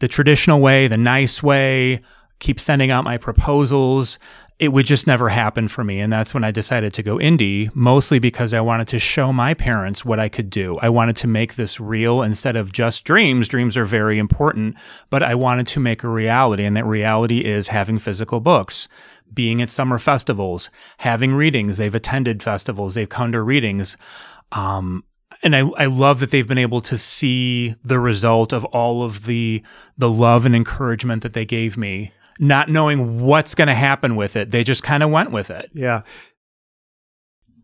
the 0.00 0.08
traditional 0.08 0.58
way, 0.58 0.88
the 0.88 0.96
nice 0.96 1.40
way, 1.40 2.00
keep 2.40 2.58
sending 2.58 2.90
out 2.90 3.04
my 3.04 3.16
proposals, 3.16 4.18
it 4.58 4.68
would 4.68 4.86
just 4.86 5.06
never 5.06 5.28
happen 5.28 5.66
for 5.66 5.82
me. 5.82 6.00
And 6.00 6.12
that's 6.12 6.32
when 6.32 6.44
I 6.44 6.52
decided 6.52 6.94
to 6.94 7.02
go 7.02 7.16
indie, 7.16 7.74
mostly 7.74 8.20
because 8.20 8.54
I 8.54 8.60
wanted 8.60 8.86
to 8.88 9.00
show 9.00 9.32
my 9.32 9.52
parents 9.52 10.04
what 10.04 10.20
I 10.20 10.28
could 10.28 10.48
do. 10.48 10.78
I 10.78 10.90
wanted 10.90 11.16
to 11.16 11.26
make 11.26 11.54
this 11.54 11.80
real 11.80 12.22
instead 12.22 12.54
of 12.54 12.72
just 12.72 13.04
dreams. 13.04 13.48
Dreams 13.48 13.76
are 13.76 13.84
very 13.84 14.18
important, 14.18 14.76
but 15.10 15.24
I 15.24 15.34
wanted 15.34 15.66
to 15.68 15.80
make 15.80 16.04
a 16.04 16.08
reality. 16.08 16.64
And 16.64 16.76
that 16.76 16.86
reality 16.86 17.44
is 17.44 17.68
having 17.68 17.98
physical 17.98 18.38
books, 18.38 18.86
being 19.32 19.60
at 19.60 19.70
summer 19.70 19.98
festivals, 19.98 20.70
having 20.98 21.34
readings. 21.34 21.76
They've 21.76 21.94
attended 21.94 22.42
festivals, 22.42 22.94
they've 22.94 23.08
come 23.08 23.32
to 23.32 23.42
readings. 23.42 23.96
Um, 24.52 25.02
and 25.42 25.56
I, 25.56 25.68
I 25.76 25.86
love 25.86 26.20
that 26.20 26.30
they've 26.30 26.46
been 26.46 26.58
able 26.58 26.80
to 26.82 26.96
see 26.96 27.74
the 27.84 27.98
result 27.98 28.52
of 28.52 28.64
all 28.66 29.02
of 29.02 29.26
the 29.26 29.62
the 29.98 30.08
love 30.08 30.46
and 30.46 30.54
encouragement 30.54 31.22
that 31.22 31.32
they 31.32 31.44
gave 31.44 31.76
me, 31.76 32.12
not 32.40 32.68
knowing 32.68 33.20
what's 33.20 33.54
going 33.54 33.68
to 33.68 33.74
happen 33.74 34.16
with 34.16 34.36
it. 34.36 34.50
They 34.50 34.64
just 34.64 34.82
kind 34.82 35.02
of 35.02 35.10
went 35.10 35.30
with 35.30 35.50
it. 35.50 35.70
Yeah. 35.74 36.02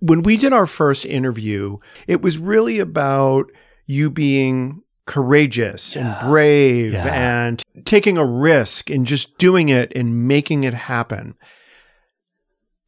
When 0.01 0.23
we 0.23 0.37
did 0.37 0.53
our 0.53 0.67
first 0.67 1.05
interview, 1.05 1.79
it 2.07 2.23
was 2.23 2.39
really 2.39 2.79
about 2.79 3.47
you 3.87 4.11
being 4.11 4.83
courageous 5.07 5.95
Yeah. 5.97 6.19
and 6.21 6.29
brave 6.31 6.93
Yeah. 6.93 7.07
and 7.47 7.63
taking 7.85 8.17
a 8.17 8.25
risk 8.25 8.89
and 8.91 9.07
just 9.07 9.37
doing 9.39 9.69
it 9.69 9.93
and 9.97 10.27
making 10.29 10.65
it 10.65 10.73
happen. 10.75 11.35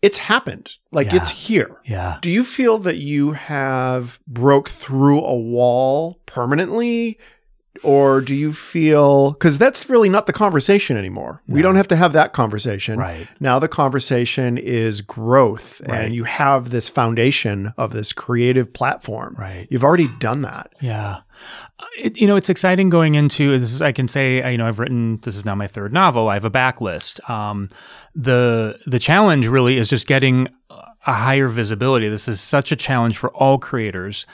It's 0.00 0.18
happened. 0.18 0.76
Like 0.90 1.10
Yeah. 1.12 1.16
it's 1.16 1.30
here. 1.30 1.76
Yeah. 1.84 2.18
Do 2.22 2.30
you 2.30 2.44
feel 2.44 2.78
that 2.78 2.98
you 2.98 3.32
have 3.32 4.18
broke 4.26 4.68
through 4.68 5.22
a 5.24 5.36
wall 5.38 6.20
permanently? 6.26 7.18
Or 7.82 8.20
do 8.20 8.34
you 8.34 8.52
feel 8.52 9.32
because 9.32 9.56
that's 9.58 9.88
really 9.88 10.08
not 10.10 10.26
the 10.26 10.32
conversation 10.32 10.96
anymore? 10.96 11.40
We 11.48 11.62
don't 11.62 11.76
have 11.76 11.88
to 11.88 11.96
have 11.96 12.12
that 12.12 12.32
conversation. 12.32 12.98
Right. 12.98 13.26
Now 13.40 13.58
the 13.58 13.66
conversation 13.66 14.58
is 14.58 15.00
growth, 15.00 15.80
Right. 15.88 16.04
and 16.04 16.12
you 16.14 16.24
have 16.24 16.70
this 16.70 16.88
foundation 16.90 17.72
of 17.78 17.92
this 17.92 18.12
creative 18.12 18.72
platform. 18.72 19.34
Right. 19.38 19.66
You've 19.70 19.84
already 19.84 20.08
done 20.18 20.42
that. 20.42 20.70
Yeah. 20.80 21.20
Uh, 21.80 21.86
It, 21.98 22.20
you 22.20 22.26
know, 22.26 22.36
it's 22.36 22.50
exciting 22.50 22.90
going 22.90 23.14
into 23.14 23.58
this. 23.58 23.72
Is, 23.74 23.82
I 23.82 23.90
can 23.92 24.06
say, 24.06 24.42
uh, 24.42 24.48
you 24.50 24.58
know, 24.58 24.68
I've 24.68 24.78
written. 24.78 25.18
This 25.22 25.34
is 25.34 25.44
now 25.44 25.54
my 25.54 25.66
third 25.66 25.92
novel. 25.92 26.28
I 26.28 26.34
have 26.34 26.44
a 26.44 26.50
backlist. 26.50 27.28
Um, 27.28 27.68
the 28.14 28.78
the 28.86 28.98
challenge 28.98 29.48
really 29.48 29.78
is 29.78 29.88
just 29.88 30.06
getting 30.06 30.46
a 31.04 31.12
higher 31.12 31.48
visibility. 31.48 32.08
This 32.08 32.28
is 32.28 32.40
such 32.40 32.70
a 32.70 32.76
challenge 32.76 33.16
for 33.18 33.30
all 33.30 33.58
creators 33.58 34.24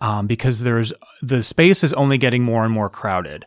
um, 0.00 0.26
because 0.26 0.62
there's 0.62 0.92
the 1.22 1.42
space 1.42 1.82
is 1.84 1.92
only 1.94 2.18
getting 2.18 2.42
more 2.42 2.64
and 2.64 2.72
more 2.72 2.88
crowded. 2.88 3.46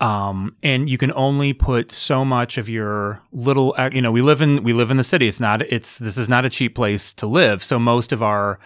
Um, 0.00 0.56
and 0.62 0.90
you 0.90 0.98
can 0.98 1.12
only 1.14 1.52
put 1.52 1.92
so 1.92 2.24
much 2.24 2.58
of 2.58 2.68
your 2.68 3.22
little, 3.32 3.74
uh, 3.78 3.90
you 3.92 4.02
know, 4.02 4.10
we 4.10 4.22
live 4.22 4.42
in, 4.42 4.64
we 4.64 4.72
live 4.72 4.90
in 4.90 4.96
the 4.96 5.04
city. 5.04 5.28
It's 5.28 5.38
not, 5.38 5.62
it's, 5.62 5.98
this 5.98 6.18
is 6.18 6.28
not 6.28 6.44
a 6.44 6.50
cheap 6.50 6.74
place 6.74 7.12
to 7.14 7.26
live. 7.26 7.62
So 7.62 7.78
most 7.78 8.10
of 8.10 8.20
our, 8.20 8.58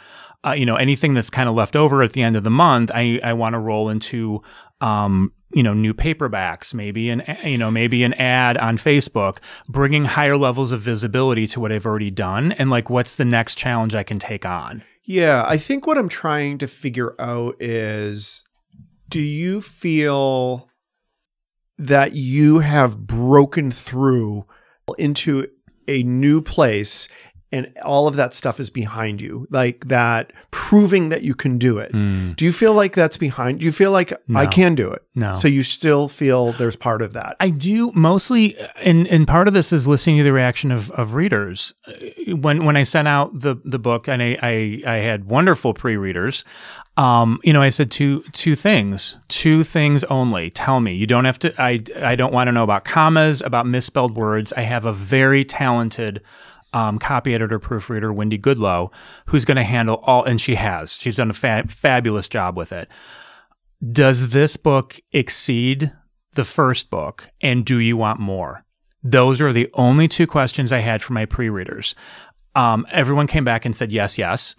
uh, 0.47 0.53
you 0.53 0.65
know, 0.65 0.77
anything 0.77 1.13
that's 1.13 1.29
kind 1.29 1.49
of 1.49 1.55
left 1.55 1.77
over 1.77 2.03
at 2.03 2.15
the 2.15 2.23
end 2.23 2.35
of 2.35 2.45
the 2.45 2.51
month, 2.51 2.91
I, 2.95 3.21
I 3.23 3.35
want 3.35 3.53
to 3.53 3.59
roll 3.59 3.91
into, 3.91 4.43
um, 4.81 5.33
you 5.53 5.63
know, 5.63 5.75
new 5.75 5.93
paperbacks, 5.93 6.73
maybe 6.73 7.11
an, 7.11 7.23
you 7.45 7.59
know, 7.59 7.71
maybe 7.71 8.05
an 8.05 8.15
ad 8.15 8.57
on 8.57 8.79
Facebook, 8.79 9.39
bringing 9.69 10.07
higher 10.07 10.37
levels 10.37 10.73
of 10.73 10.81
visibility 10.81 11.47
to 11.49 11.61
what 11.61 11.73
I've 11.73 11.87
already 11.87 12.11
done. 12.11 12.53
And 12.53 12.71
like, 12.71 12.89
what's 12.89 13.17
the 13.17 13.25
next 13.25 13.57
challenge 13.57 13.95
I 13.95 14.03
can 14.03 14.19
take 14.19 14.47
on? 14.47 14.83
Yeah, 15.11 15.43
I 15.49 15.57
think 15.57 15.87
what 15.87 15.97
I'm 15.97 16.11
trying 16.11 16.59
to 16.59 16.67
figure 16.67 17.15
out 17.19 17.55
is 17.61 18.45
do 19.09 19.21
you 19.21 19.63
feel 19.63 20.69
that 21.79 22.13
you 22.13 22.59
have 22.59 23.07
broken 23.07 23.71
through 23.71 24.45
into 24.99 25.47
a 25.89 26.03
new 26.03 26.43
place 26.43 27.09
and 27.51 27.73
all 27.85 28.07
of 28.07 28.17
that 28.17 28.35
stuff 28.35 28.61
is 28.61 28.71
behind 28.71 29.21
you? 29.21 29.47
Like 29.51 29.87
that 29.89 30.33
proving 30.51 31.09
that 31.09 31.23
you 31.23 31.35
can 31.35 31.59
do 31.59 31.79
it. 31.79 31.93
Do 31.93 32.45
you 32.45 32.53
feel 32.53 32.75
like 32.75 32.95
that's 32.95 33.17
behind? 33.17 33.61
Do 33.61 33.65
you 33.65 33.73
feel 33.73 33.91
like 33.91 34.13
I 34.35 34.47
can 34.47 34.75
do 34.75 34.91
it? 34.91 35.03
No. 35.15 35.35
So 35.35 35.49
you 35.49 35.63
still 35.63 36.09
feel 36.09 36.53
there's 36.53 36.77
part 36.77 37.03
of 37.03 37.13
that. 37.15 37.37
I 37.41 37.51
do 37.51 37.91
mostly, 37.95 38.57
and 38.77 39.07
and 39.09 39.27
part 39.27 39.49
of 39.49 39.55
this 39.55 39.73
is 39.73 39.89
listening 39.89 40.19
to 40.19 40.25
the 40.25 40.33
reaction 40.33 40.71
of 40.71 40.91
of 40.93 41.15
readers. 41.15 41.75
When 42.29 42.65
when 42.65 42.77
I 42.77 42.83
sent 42.83 43.09
out 43.09 43.41
the 43.41 43.57
the 43.65 43.79
book, 43.79 44.09
and 44.09 44.23
I 44.23 44.39
I, 44.43 44.83
I 44.87 44.97
had 44.97 45.25
wonderful 45.25 45.75
pre 45.75 45.97
readers. 45.97 46.45
Um, 46.97 47.39
you 47.45 47.53
know, 47.53 47.63
I 47.63 47.69
said 47.69 47.91
two 47.91 48.23
two 48.33 48.55
things, 48.55 49.17
two 49.29 49.63
things 49.63 50.05
only. 50.05 50.51
Tell 50.51 50.81
me. 50.81 50.95
You 50.95 51.07
don't 51.07 51.25
have 51.25 51.39
to. 51.41 51.55
I 51.61 51.83
I 51.97 52.17
don't 52.17 52.33
want 52.33 52.49
to 52.49 52.53
know 52.53 52.65
about 52.65 52.85
commas, 52.85 53.41
about 53.41 53.67
misspelled 53.67 54.17
words. 54.17 54.53
I 54.53 54.63
have 54.63 54.85
a 54.85 54.93
very 54.93 55.45
talented. 55.45 56.21
Um, 56.75 56.99
copy 56.99 57.35
editor, 57.35 57.59
proofreader, 57.59 58.13
Wendy 58.13 58.39
Goodlow, 58.39 58.93
who's 59.27 59.47
going 59.47 59.57
to 59.57 59.63
handle 59.63 60.03
all, 60.05 60.25
and 60.25 60.39
she 60.39 60.55
has. 60.55 60.99
She's 61.01 61.17
done 61.17 61.31
a 61.31 61.35
fa- 61.35 61.65
fabulous 61.67 62.29
job 62.29 62.59
with 62.59 62.73
it. 62.73 62.91
Does 63.93 64.31
this 64.31 64.57
book 64.57 65.01
exceed 65.13 65.93
the 66.35 66.45
first 66.45 66.91
book 66.91 67.31
and 67.41 67.65
do 67.65 67.79
you 67.79 67.97
want 67.97 68.21
more? 68.21 68.65
Those 69.03 69.41
are 69.41 69.53
the 69.53 69.71
only 69.75 70.09
two 70.09 70.27
questions 70.27 70.73
i 70.73 70.79
had 70.79 71.03
for 71.03 71.13
my 71.13 71.25
pre-readers. 71.25 71.95
Um, 72.55 72.87
everyone 72.91 73.29
came 73.29 73.45
back 73.45 73.65
and 73.65 73.75
said 73.75 73.93
yes 73.93 74.19
yes. 74.19 74.55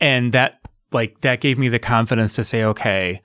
And 0.00 0.32
that 0.32 0.60
like 0.92 1.20
that 1.20 1.40
gave 1.40 1.58
me 1.58 1.68
the 1.68 1.78
confidence 1.78 2.34
to 2.36 2.44
say 2.44 2.64
okay 2.64 3.22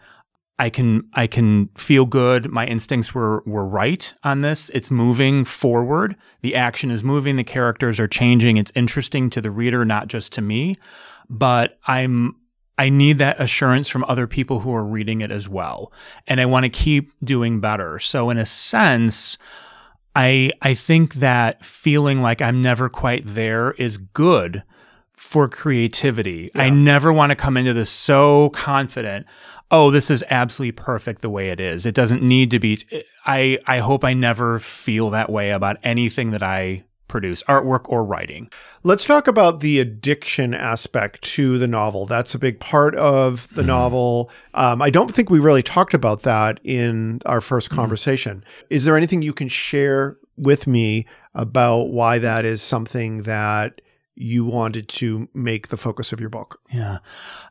i 0.58 0.70
can 0.70 1.08
i 1.14 1.28
can 1.28 1.68
feel 1.78 2.06
good. 2.06 2.50
My 2.52 2.66
instincts 2.66 3.14
were 3.14 3.44
were 3.46 3.66
right 3.66 4.14
on 4.24 4.42
this. 4.42 4.70
It's 4.70 4.92
moving 4.92 5.46
forward. 5.46 6.16
The 6.42 6.56
action 6.56 6.92
is 6.92 7.04
moving. 7.04 7.36
The 7.36 7.44
characters 7.44 8.00
are 8.00 8.08
changing. 8.08 8.58
It's 8.58 8.72
interesting 8.76 9.30
to 9.32 9.42
the 9.42 9.52
reader 9.52 9.86
not 9.86 10.08
just 10.08 10.34
to 10.34 10.42
me. 10.42 10.78
But 11.30 11.80
i'm 11.88 12.36
I 12.78 12.90
need 12.90 13.20
that 13.20 13.40
assurance 13.40 13.88
from 13.88 14.04
other 14.08 14.28
people 14.28 14.60
who 14.60 14.74
are 14.74 14.84
reading 14.84 15.22
it 15.22 15.32
as 15.32 15.48
well. 15.48 15.94
And 16.28 16.42
I 16.42 16.46
want 16.46 16.66
to 16.66 16.70
keep 16.70 17.14
doing 17.24 17.62
better. 17.62 18.00
So 18.00 18.30
in 18.30 18.38
a 18.38 18.46
sense, 18.46 19.38
I 20.16 20.52
I 20.62 20.74
think 20.74 21.16
that 21.16 21.64
feeling 21.66 22.22
like 22.22 22.42
I'm 22.42 22.62
never 22.62 22.90
quite 22.90 23.26
there 23.26 23.72
is 23.74 23.98
good 23.98 24.64
for 25.16 25.48
creativity. 25.48 26.52
I 26.56 26.70
never 26.70 27.12
want 27.12 27.32
to 27.32 27.36
come 27.36 27.58
into 27.58 27.74
this 27.74 27.90
so 27.90 28.50
confident, 28.50 29.26
oh, 29.72 29.92
this 29.92 30.12
is 30.12 30.24
absolutely 30.30 30.74
perfect 30.74 31.22
the 31.22 31.30
way 31.30 31.50
it 31.50 31.60
is. 31.60 31.86
It 31.86 31.96
doesn't 31.96 32.22
need 32.22 32.52
to 32.52 32.60
be 32.60 32.80
I 33.26 33.60
I 33.66 33.80
hope 33.80 34.04
I 34.04 34.14
never 34.14 34.60
feel 34.60 35.10
that 35.12 35.30
way 35.30 35.52
about 35.52 35.78
anything 35.84 36.32
that 36.32 36.44
I 36.44 36.86
produce, 37.08 37.44
artwork 37.44 37.82
or 37.86 38.04
writing. 38.04 38.50
Let's 38.84 39.06
talk 39.06 39.28
about 39.28 39.62
the 39.62 39.80
addiction 39.80 40.54
aspect 40.54 41.22
to 41.22 41.58
the 41.58 41.68
novel. 41.68 42.06
That's 42.06 42.36
a 42.36 42.40
big 42.40 42.60
part 42.60 42.96
of 42.96 43.48
the 43.54 43.64
novel. 43.64 44.32
Um, 44.54 44.82
I 44.82 44.90
don't 44.90 45.14
think 45.14 45.30
we 45.30 45.40
really 45.40 45.64
talked 45.64 45.94
about 45.94 46.24
that 46.24 46.60
in 46.64 47.22
our 47.26 47.42
first 47.42 47.70
conversation. 47.70 48.44
Is 48.70 48.84
there 48.84 48.98
anything 48.98 49.22
you 49.22 49.34
can 49.34 49.48
share 49.48 50.18
with 50.36 50.68
me 50.68 51.06
about 51.34 51.86
why 51.86 52.20
that 52.20 52.44
is 52.44 52.62
something 52.62 53.24
that 53.24 53.80
you 54.16 54.46
wanted 54.46 54.88
to 54.88 55.28
make 55.34 55.68
the 55.68 55.78
focus 55.78 56.14
of 56.14 56.20
your 56.20 56.30
book? 56.30 56.60
Yeah, 56.72 57.00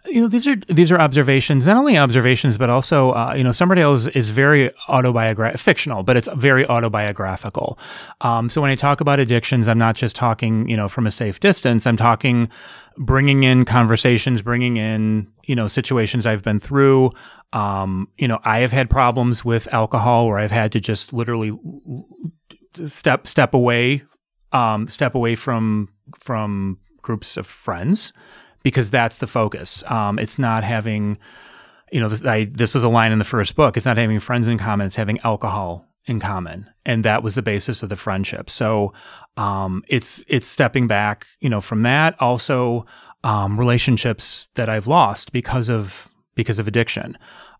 you 0.06 0.22
know 0.22 0.28
these 0.28 0.46
are 0.46 0.56
these 0.68 0.90
are 0.90 0.98
observations, 0.98 1.66
not 1.66 1.76
only 1.76 1.98
observations, 1.98 2.56
but 2.56 2.70
also 2.70 3.12
uh, 3.12 3.34
you 3.36 3.44
know 3.44 3.50
Summerdale 3.50 3.94
is, 3.94 4.08
is 4.08 4.30
very 4.30 4.70
autobiographical, 4.88 5.58
fictional, 5.58 6.02
but 6.02 6.16
it's 6.16 6.28
very 6.34 6.66
autobiographical. 6.66 7.78
Um, 8.22 8.48
so 8.48 8.62
when 8.62 8.70
I 8.70 8.74
talk 8.74 9.00
about 9.00 9.20
addictions, 9.20 9.68
I'm 9.68 9.78
not 9.78 9.94
just 9.94 10.16
talking 10.16 10.68
you 10.68 10.76
know 10.76 10.88
from 10.88 11.06
a 11.06 11.10
safe 11.10 11.38
distance. 11.38 11.86
I'm 11.86 11.96
talking 11.96 12.48
bringing 12.96 13.42
in 13.42 13.64
conversations, 13.64 14.40
bringing 14.40 14.76
in 14.76 15.28
you 15.44 15.54
know 15.54 15.68
situations 15.68 16.26
I've 16.26 16.42
been 16.42 16.60
through. 16.60 17.12
Um, 17.52 18.08
you 18.18 18.26
know, 18.26 18.40
I 18.42 18.60
have 18.60 18.72
had 18.72 18.90
problems 18.90 19.44
with 19.44 19.72
alcohol 19.72 20.26
where 20.26 20.38
I've 20.38 20.50
had 20.50 20.72
to 20.72 20.80
just 20.80 21.12
literally 21.12 21.52
step 22.74 23.26
step 23.26 23.54
away, 23.54 24.02
um, 24.52 24.88
step 24.88 25.14
away 25.14 25.36
from 25.36 25.88
from 26.18 26.78
groups 27.02 27.36
of 27.36 27.46
friends 27.46 28.12
because 28.62 28.90
that's 28.90 29.18
the 29.18 29.26
focus. 29.26 29.84
Um, 29.90 30.18
it's 30.18 30.38
not 30.38 30.64
having, 30.64 31.18
you 31.92 32.00
know, 32.00 32.08
this, 32.08 32.24
I, 32.24 32.44
this 32.44 32.74
was 32.74 32.84
a 32.84 32.88
line 32.88 33.12
in 33.12 33.18
the 33.18 33.24
first 33.24 33.56
book. 33.56 33.76
It's 33.76 33.86
not 33.86 33.98
having 33.98 34.20
friends 34.20 34.48
in 34.48 34.58
common. 34.58 34.86
It's 34.86 34.96
having 34.96 35.20
alcohol 35.20 35.86
in 36.06 36.20
common, 36.20 36.68
and 36.84 37.04
that 37.04 37.22
was 37.22 37.34
the 37.34 37.42
basis 37.42 37.82
of 37.82 37.88
the 37.88 37.96
friendship. 37.96 38.50
So, 38.50 38.92
um, 39.36 39.82
it's 39.88 40.22
it's 40.28 40.46
stepping 40.46 40.86
back, 40.86 41.26
you 41.40 41.48
know, 41.48 41.60
from 41.62 41.82
that. 41.82 42.14
Also, 42.20 42.84
um, 43.22 43.58
relationships 43.58 44.48
that 44.54 44.68
I've 44.68 44.86
lost 44.86 45.32
because 45.32 45.70
of 45.70 46.10
because 46.34 46.58
of 46.58 46.68
addiction. 46.68 47.16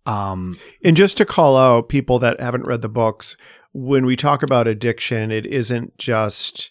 Um, 0.07 0.59
And 0.85 0.97
just 0.97 1.17
to 1.17 1.25
call 1.25 1.57
out 1.57 1.89
people 1.89 2.19
that 2.19 2.41
haven't 2.41 2.67
read 2.67 2.83
the 2.83 2.89
books, 2.91 3.37
when 3.73 4.05
we 4.05 4.17
talk 4.17 4.43
about 4.43 4.69
addiction, 4.69 5.31
it 5.31 5.47
isn't 5.47 5.97
just 5.97 6.71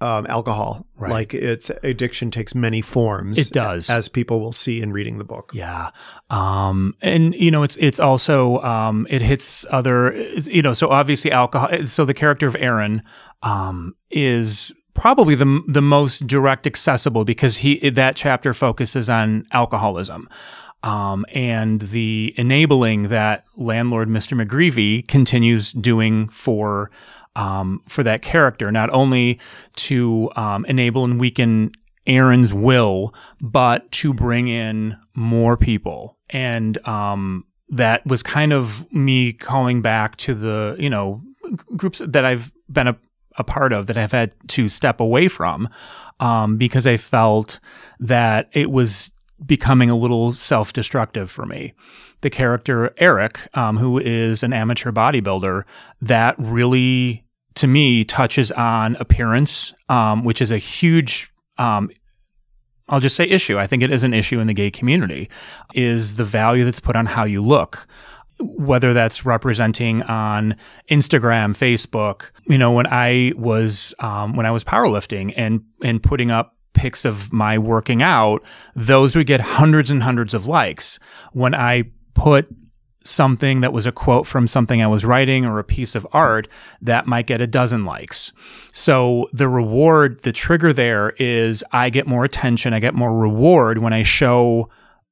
um, 0.00 0.26
alcohol. 0.28 0.86
Right. 0.96 1.10
Like 1.10 1.34
it's 1.34 1.70
addiction 1.82 2.30
takes 2.30 2.54
many 2.54 2.80
forms. 2.80 3.38
It 3.38 3.50
does. 3.50 3.90
as 3.90 4.08
people 4.08 4.40
will 4.40 4.52
see 4.52 4.80
in 4.80 4.92
reading 4.92 5.18
the 5.18 5.24
book. 5.24 5.52
Yeah. 5.54 5.90
Um, 6.30 6.94
and 7.00 7.34
you 7.34 7.50
know, 7.50 7.62
it's, 7.62 7.76
it's 7.76 8.00
also, 8.00 8.60
um, 8.62 9.06
it 9.10 9.22
hits 9.22 9.66
other, 9.70 10.14
you 10.42 10.62
know, 10.62 10.72
so 10.72 10.90
obviously 10.90 11.32
alcohol. 11.32 11.86
So 11.86 12.04
the 12.04 12.14
character 12.14 12.46
of 12.46 12.56
Aaron, 12.58 13.02
um, 13.42 13.94
is 14.10 14.72
probably 14.94 15.34
the, 15.34 15.62
the 15.68 15.82
most 15.82 16.26
direct 16.26 16.66
accessible 16.66 17.24
because 17.24 17.58
he, 17.58 17.90
that 17.90 18.16
chapter 18.16 18.52
focuses 18.52 19.08
on 19.08 19.44
alcoholism. 19.52 20.28
Um, 20.84 21.26
and 21.32 21.80
the 21.80 22.34
enabling 22.36 23.08
that 23.08 23.44
landlord 23.56 24.08
Mr. 24.08 24.40
McGreevy 24.40 25.06
continues 25.08 25.72
doing 25.72 26.28
for 26.28 26.90
um, 27.38 27.80
for 27.86 28.02
that 28.02 28.20
character, 28.20 28.70
not 28.72 28.90
only 28.90 29.38
to 29.76 30.30
um, 30.36 30.64
enable 30.66 31.04
and 31.04 31.20
weaken 31.20 31.70
Aaron's 32.06 32.52
will, 32.52 33.14
but 33.40 33.90
to 33.92 34.12
bring 34.12 34.48
in 34.48 34.96
more 35.14 35.56
people. 35.56 36.16
And 36.30 36.76
um, 36.86 37.44
that 37.68 38.04
was 38.06 38.22
kind 38.22 38.52
of 38.52 38.90
me 38.92 39.32
calling 39.32 39.82
back 39.82 40.16
to 40.16 40.34
the, 40.34 40.76
you 40.78 40.90
know, 40.90 41.22
groups 41.76 42.02
that 42.04 42.24
I've 42.24 42.52
been 42.68 42.88
a, 42.88 42.98
a 43.36 43.44
part 43.44 43.72
of 43.72 43.86
that 43.86 43.96
I've 43.96 44.12
had 44.12 44.32
to 44.48 44.68
step 44.68 45.00
away 45.00 45.28
from 45.28 45.68
um, 46.18 46.56
because 46.56 46.86
I 46.86 46.96
felt 46.96 47.60
that 48.00 48.48
it 48.52 48.70
was 48.70 49.10
becoming 49.44 49.90
a 49.90 49.96
little 49.96 50.32
self 50.32 50.72
destructive 50.72 51.30
for 51.30 51.46
me. 51.46 51.74
The 52.22 52.30
character 52.30 52.92
Eric, 52.96 53.54
um, 53.56 53.76
who 53.76 53.98
is 53.98 54.42
an 54.42 54.52
amateur 54.52 54.90
bodybuilder, 54.90 55.62
that 56.02 56.34
really, 56.38 57.24
to 57.58 57.66
me, 57.66 58.04
touches 58.04 58.50
on 58.52 58.96
appearance, 58.96 59.72
um, 59.88 60.24
which 60.24 60.40
is 60.40 60.50
a 60.50 60.58
huge 60.58 61.30
um, 61.58 61.90
I'll 62.88 63.00
just 63.00 63.16
say 63.16 63.24
issue. 63.24 63.58
I 63.58 63.66
think 63.66 63.82
it 63.82 63.90
is 63.90 64.04
an 64.04 64.14
issue 64.14 64.40
in 64.40 64.46
the 64.46 64.54
gay 64.54 64.70
community 64.70 65.28
is 65.74 66.16
the 66.16 66.24
value 66.24 66.64
that's 66.64 66.80
put 66.80 66.96
on 66.96 67.06
how 67.06 67.24
you 67.24 67.42
look. 67.42 67.86
Whether 68.40 68.94
that's 68.94 69.26
representing 69.26 70.02
on 70.04 70.54
Instagram, 70.90 71.56
Facebook, 71.56 72.30
you 72.46 72.56
know, 72.56 72.70
when 72.70 72.86
I 72.86 73.32
was 73.36 73.94
um, 73.98 74.36
when 74.36 74.46
I 74.46 74.52
was 74.52 74.62
powerlifting 74.62 75.34
and 75.36 75.64
and 75.82 76.00
putting 76.02 76.30
up 76.30 76.54
pics 76.72 77.04
of 77.04 77.32
my 77.32 77.58
working 77.58 78.00
out, 78.00 78.44
those 78.76 79.16
would 79.16 79.26
get 79.26 79.40
hundreds 79.40 79.90
and 79.90 80.04
hundreds 80.04 80.34
of 80.34 80.46
likes. 80.46 81.00
When 81.32 81.52
I 81.52 81.90
put 82.14 82.48
something 83.04 83.60
that 83.60 83.72
was 83.72 83.86
a 83.86 83.92
quote 83.92 84.26
from 84.26 84.46
something 84.46 84.82
I 84.82 84.86
was 84.86 85.04
writing 85.04 85.46
or 85.46 85.58
a 85.58 85.64
piece 85.64 85.94
of 85.94 86.06
art 86.12 86.48
that 86.82 87.06
might 87.06 87.26
get 87.26 87.40
a 87.40 87.46
dozen 87.46 87.84
likes. 87.84 88.32
So 88.72 89.28
the 89.32 89.48
reward, 89.48 90.22
the 90.22 90.32
trigger 90.32 90.72
there 90.72 91.14
is 91.18 91.64
I 91.72 91.90
get 91.90 92.06
more 92.06 92.24
attention, 92.24 92.74
I 92.74 92.80
get 92.80 92.94
more 92.94 93.16
reward 93.16 93.78
when 93.78 93.92
I 93.92 94.02
show 94.02 94.68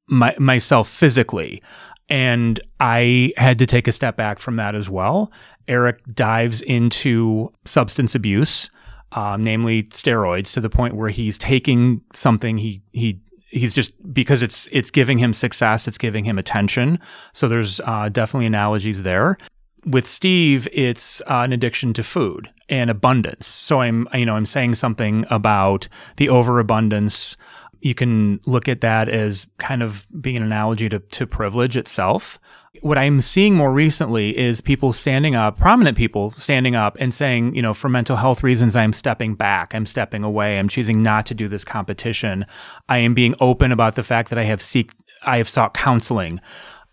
my, 0.08 0.34
myself 0.38 0.88
physically. 0.88 1.62
And 2.08 2.60
I 2.78 3.32
had 3.36 3.58
to 3.58 3.66
take 3.66 3.88
a 3.88 3.92
step 3.92 4.16
back 4.16 4.38
from 4.38 4.56
that 4.56 4.74
as 4.74 4.88
well. 4.88 5.32
Eric 5.66 6.00
dives 6.14 6.60
into 6.60 7.52
substance 7.64 8.14
abuse, 8.14 8.70
um, 9.12 9.42
namely 9.42 9.84
steroids, 9.84 10.52
to 10.54 10.60
the 10.60 10.70
point 10.70 10.94
where 10.94 11.08
he's 11.08 11.36
taking 11.36 12.02
something 12.12 12.58
he 12.58 12.82
he 12.92 13.20
he's 13.48 13.72
just 13.72 13.92
because 14.12 14.42
it's 14.42 14.68
it's 14.72 14.90
giving 14.90 15.18
him 15.18 15.32
success, 15.32 15.88
it's 15.88 15.98
giving 15.98 16.24
him 16.24 16.38
attention. 16.38 16.98
So 17.32 17.48
there's 17.48 17.80
uh, 17.80 18.08
definitely 18.08 18.46
analogies 18.46 19.02
there. 19.02 19.38
With 19.84 20.08
Steve, 20.08 20.66
it's 20.72 21.20
uh, 21.22 21.42
an 21.44 21.52
addiction 21.52 21.92
to 21.94 22.02
food 22.02 22.50
and 22.68 22.90
abundance. 22.90 23.46
So 23.46 23.80
I'm 23.80 24.08
you 24.14 24.26
know 24.26 24.36
I'm 24.36 24.46
saying 24.46 24.74
something 24.74 25.24
about 25.30 25.88
the 26.16 26.28
overabundance. 26.28 27.36
You 27.80 27.94
can 27.94 28.40
look 28.46 28.68
at 28.68 28.80
that 28.80 29.08
as 29.08 29.46
kind 29.58 29.82
of 29.82 30.06
being 30.20 30.36
an 30.36 30.42
analogy 30.42 30.88
to, 30.88 30.98
to 30.98 31.26
privilege 31.26 31.76
itself 31.76 32.38
what 32.82 32.98
I'm 32.98 33.20
seeing 33.20 33.54
more 33.54 33.72
recently 33.72 34.36
is 34.36 34.60
people 34.60 34.92
standing 34.92 35.34
up, 35.34 35.58
prominent 35.58 35.96
people 35.96 36.30
standing 36.32 36.74
up 36.74 36.96
and 36.98 37.12
saying, 37.12 37.54
you 37.54 37.62
know, 37.62 37.74
for 37.74 37.88
mental 37.88 38.16
health 38.16 38.42
reasons, 38.42 38.76
I'm 38.76 38.92
stepping 38.92 39.34
back, 39.34 39.74
I'm 39.74 39.86
stepping 39.86 40.24
away, 40.24 40.58
I'm 40.58 40.68
choosing 40.68 41.02
not 41.02 41.26
to 41.26 41.34
do 41.34 41.48
this 41.48 41.64
competition. 41.64 42.46
I 42.88 42.98
am 42.98 43.14
being 43.14 43.34
open 43.40 43.72
about 43.72 43.94
the 43.94 44.02
fact 44.02 44.30
that 44.30 44.38
I 44.38 44.44
have 44.44 44.62
seek, 44.62 44.92
I 45.22 45.38
have 45.38 45.48
sought 45.48 45.74
counseling. 45.74 46.40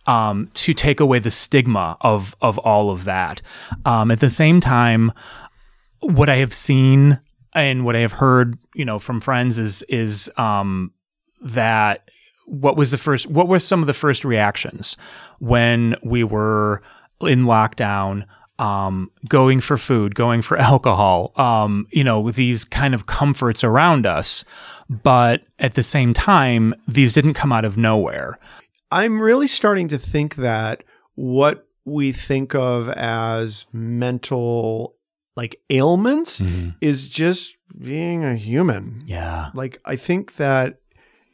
Um, 0.05 0.49
to 0.55 0.73
take 0.73 0.99
away 0.99 1.19
the 1.19 1.31
stigma 1.31 1.95
of 2.01 2.35
of 2.41 2.57
all 2.57 2.91
of 2.91 3.05
that. 3.05 3.41
Um, 3.85 4.11
at 4.11 4.19
the 4.19 4.29
same 4.29 4.59
time, 4.59 5.13
what 6.01 6.27
I 6.27 6.35
have 6.37 6.51
seen 6.51 7.21
and 7.55 7.85
what 7.85 7.95
I 7.95 7.99
have 7.99 8.13
heard, 8.13 8.57
you 8.73 8.85
know, 8.85 8.99
from 8.99 9.21
friends 9.21 9.57
is 9.57 9.83
is 9.83 10.31
um, 10.37 10.91
that 11.41 12.09
what 12.45 12.75
was 12.75 12.91
the 12.91 12.97
first 12.97 13.27
what 13.27 13.47
were 13.47 13.59
some 13.59 13.81
of 13.81 13.87
the 13.87 13.93
first 13.93 14.25
reactions 14.25 14.97
when 15.39 15.95
we 16.03 16.23
were 16.23 16.81
in 17.21 17.43
lockdown 17.43 18.25
um, 18.59 19.09
going 19.29 19.61
for 19.61 19.77
food 19.77 20.13
going 20.13 20.41
for 20.41 20.57
alcohol 20.71 21.31
um, 21.37 21.87
you 21.91 22.03
know 22.03 22.31
these 22.31 22.65
kind 22.65 22.93
of 22.93 23.05
comforts 23.05 23.63
around 23.63 24.05
us 24.05 24.43
but 24.89 25.43
at 25.59 25.75
the 25.75 25.83
same 25.83 26.13
time 26.13 26.75
these 26.87 27.13
didn't 27.13 27.33
come 27.33 27.51
out 27.51 27.65
of 27.65 27.77
nowhere? 27.77 28.37
I'm 28.91 29.21
really 29.21 29.47
starting 29.47 29.87
to 29.89 29.97
think 29.97 30.35
that 30.35 30.83
what 31.15 31.67
we 31.85 32.11
think 32.11 32.53
of 32.53 32.89
as 32.89 33.65
mental 33.73 34.95
like 35.35 35.59
ailments 35.69 36.41
mm-hmm. 36.41 36.69
is 36.81 37.07
just 37.07 37.55
being 37.79 38.23
a 38.23 38.35
human 38.35 39.03
yeah 39.07 39.49
like 39.53 39.79
i 39.85 39.95
think 39.95 40.35
that 40.35 40.77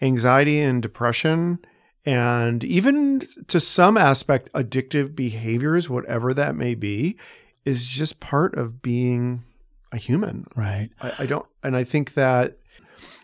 anxiety 0.01 0.59
and 0.59 0.81
depression, 0.81 1.59
and 2.05 2.63
even 2.63 3.21
to 3.47 3.59
some 3.59 3.97
aspect, 3.97 4.51
addictive 4.53 5.15
behaviors, 5.15 5.89
whatever 5.89 6.33
that 6.33 6.55
may 6.55 6.75
be, 6.75 7.17
is 7.65 7.85
just 7.85 8.19
part 8.19 8.55
of 8.55 8.81
being 8.81 9.43
a 9.91 9.97
human. 9.97 10.45
Right. 10.55 10.89
I, 11.01 11.13
I 11.19 11.25
don't, 11.25 11.45
and 11.63 11.75
I 11.75 11.83
think 11.83 12.13
that, 12.13 12.57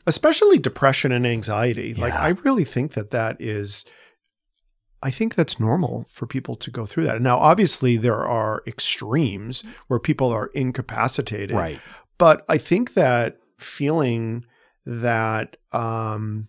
especially 0.06 0.60
depression 0.60 1.12
and 1.12 1.26
anxiety, 1.26 1.94
yeah. 1.98 2.02
like 2.02 2.14
I 2.14 2.30
really 2.30 2.66
think 2.66 2.94
that 2.94 3.12
that 3.12 3.38
is. 3.40 3.86
I 5.06 5.12
think 5.12 5.36
that's 5.36 5.60
normal 5.60 6.06
for 6.10 6.26
people 6.26 6.56
to 6.56 6.72
go 6.72 6.86
through 6.86 7.06
that. 7.06 7.22
Now, 7.22 7.38
obviously, 7.38 7.96
there 7.96 8.26
are 8.26 8.64
extremes 8.66 9.64
where 9.88 10.00
people 10.00 10.30
are 10.32 10.48
incapacitated. 10.48 11.56
Right. 11.56 11.80
But 12.18 12.44
I 12.50 12.58
think 12.58 12.94
that 12.96 13.38
feeling 13.58 14.46
that 14.86 15.58
um, 15.72 16.48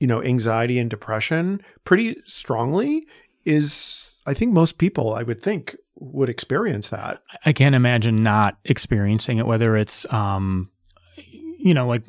you 0.00 0.06
know, 0.06 0.22
anxiety 0.22 0.78
and 0.78 0.90
depression 0.90 1.62
pretty 1.84 2.16
strongly 2.24 3.06
is, 3.44 4.18
I 4.26 4.34
think 4.34 4.52
most 4.52 4.78
people, 4.78 5.14
I 5.14 5.22
would 5.22 5.40
think, 5.40 5.76
would 5.94 6.30
experience 6.30 6.88
that. 6.88 7.22
I 7.44 7.52
can't 7.52 7.74
imagine 7.74 8.22
not 8.22 8.58
experiencing 8.64 9.38
it, 9.38 9.46
whether 9.46 9.76
it's, 9.76 10.10
um, 10.12 10.70
you 11.58 11.74
know, 11.74 11.86
like 11.86 12.02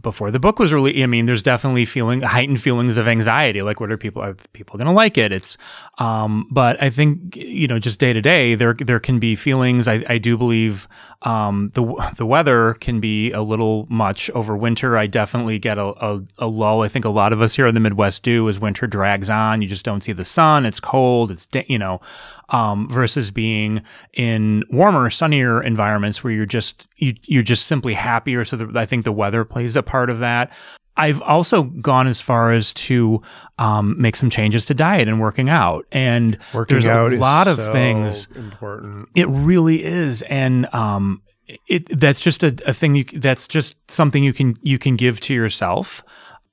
before 0.00 0.30
the 0.30 0.40
book 0.40 0.58
was 0.58 0.72
really 0.72 1.02
I 1.02 1.06
mean, 1.06 1.26
there's 1.26 1.42
definitely 1.42 1.84
feeling 1.84 2.22
heightened 2.22 2.60
feelings 2.60 2.96
of 2.96 3.06
anxiety. 3.06 3.62
Like, 3.62 3.80
what 3.80 3.92
are 3.92 3.98
people? 3.98 4.22
Are 4.22 4.34
people 4.52 4.78
going 4.78 4.86
to 4.86 4.92
like 4.92 5.18
it? 5.18 5.32
It's, 5.32 5.58
um, 5.98 6.46
but 6.50 6.82
I 6.82 6.90
think 6.90 7.36
you 7.36 7.68
know, 7.68 7.78
just 7.78 7.98
day 7.98 8.12
to 8.12 8.22
day, 8.22 8.54
there 8.54 8.74
there 8.74 9.00
can 9.00 9.18
be 9.18 9.34
feelings. 9.34 9.88
I, 9.88 10.04
I 10.08 10.18
do 10.18 10.38
believe 10.38 10.88
um, 11.22 11.70
the 11.74 12.12
the 12.16 12.26
weather 12.26 12.74
can 12.74 13.00
be 13.00 13.32
a 13.32 13.42
little 13.42 13.86
much 13.90 14.30
over 14.30 14.56
winter. 14.56 14.96
I 14.96 15.06
definitely 15.06 15.58
get 15.58 15.78
a, 15.78 15.86
a, 16.04 16.22
a 16.38 16.46
lull. 16.46 16.82
I 16.82 16.88
think 16.88 17.04
a 17.04 17.10
lot 17.10 17.32
of 17.32 17.42
us 17.42 17.54
here 17.54 17.66
in 17.66 17.74
the 17.74 17.80
Midwest 17.80 18.22
do 18.22 18.48
as 18.48 18.58
winter 18.58 18.86
drags 18.86 19.28
on. 19.28 19.62
You 19.62 19.68
just 19.68 19.84
don't 19.84 20.02
see 20.02 20.12
the 20.12 20.24
sun. 20.24 20.64
It's 20.64 20.80
cold. 20.80 21.30
It's 21.30 21.46
you 21.68 21.78
know, 21.78 22.00
um, 22.48 22.88
versus 22.88 23.30
being 23.30 23.82
in 24.14 24.64
warmer, 24.70 25.10
sunnier 25.10 25.62
environments 25.62 26.24
where 26.24 26.32
you're 26.32 26.46
just 26.46 26.88
you 26.96 27.14
you're 27.24 27.42
just 27.42 27.66
simply 27.66 27.94
happier. 27.94 28.44
So 28.44 28.56
the, 28.56 28.78
I 28.78 28.86
think 28.86 29.04
the 29.04 29.12
weather 29.22 29.44
plays 29.44 29.76
a 29.76 29.82
part 29.82 30.10
of 30.10 30.18
that. 30.18 30.52
I've 30.96 31.22
also 31.22 31.62
gone 31.62 32.06
as 32.06 32.20
far 32.20 32.52
as 32.52 32.74
to 32.74 33.22
um, 33.58 34.00
make 34.00 34.16
some 34.16 34.28
changes 34.28 34.66
to 34.66 34.74
diet 34.74 35.08
and 35.08 35.20
working 35.20 35.48
out, 35.48 35.86
and 35.90 36.36
working 36.52 36.74
there's 36.74 36.86
a 36.86 37.16
lot 37.16 37.48
of 37.48 37.56
so 37.56 37.72
things 37.72 38.26
important. 38.34 39.08
It 39.14 39.26
really 39.28 39.82
is, 39.82 40.22
and 40.22 40.72
um, 40.74 41.22
it 41.66 41.98
that's 41.98 42.20
just 42.20 42.42
a, 42.42 42.54
a 42.66 42.74
thing. 42.74 42.94
You, 42.96 43.04
that's 43.04 43.48
just 43.48 43.90
something 43.90 44.22
you 44.22 44.34
can 44.34 44.58
you 44.62 44.78
can 44.78 44.96
give 44.96 45.20
to 45.20 45.34
yourself. 45.34 46.04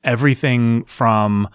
Everything 0.05 0.86
from 0.86 1.49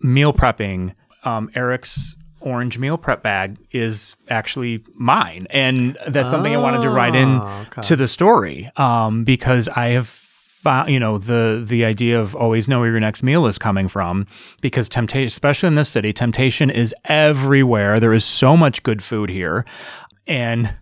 meal 0.00 0.32
prepping, 0.32 0.94
um, 1.24 1.50
Eric's 1.54 2.16
orange 2.40 2.78
meal 2.78 2.96
prep 2.96 3.22
bag 3.22 3.58
is 3.70 4.16
actually 4.30 4.82
mine, 4.94 5.46
and 5.50 5.98
that's 6.08 6.28
oh, 6.28 6.32
something 6.32 6.54
I 6.54 6.58
wanted 6.58 6.82
to 6.84 6.88
write 6.88 7.14
in 7.14 7.28
ah, 7.28 7.66
okay. 7.66 7.82
to 7.82 7.96
the 7.96 8.08
story 8.08 8.70
um, 8.76 9.24
because 9.24 9.68
I 9.68 9.88
have 9.88 10.29
you 10.86 11.00
know, 11.00 11.18
the 11.18 11.62
the 11.66 11.84
idea 11.84 12.20
of 12.20 12.34
always 12.34 12.68
know 12.68 12.80
where 12.80 12.90
your 12.90 13.00
next 13.00 13.22
meal 13.22 13.46
is 13.46 13.58
coming 13.58 13.88
from 13.88 14.26
because 14.60 14.88
temptation, 14.88 15.26
especially 15.28 15.68
in 15.68 15.74
this 15.74 15.88
city, 15.88 16.12
temptation 16.12 16.70
is 16.70 16.94
everywhere. 17.04 18.00
There 18.00 18.12
is 18.12 18.24
so 18.24 18.56
much 18.56 18.82
good 18.82 19.02
food 19.02 19.30
here, 19.30 19.64
and 20.26 20.74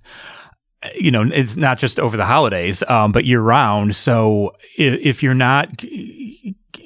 you 0.94 1.10
know, 1.10 1.22
it's 1.22 1.56
not 1.56 1.78
just 1.78 1.98
over 1.98 2.16
the 2.16 2.24
holidays, 2.24 2.82
um, 2.88 3.12
but 3.12 3.24
year 3.24 3.40
round. 3.40 3.96
So 3.96 4.52
if, 4.76 5.00
if 5.04 5.22
you're 5.22 5.34
not 5.34 5.84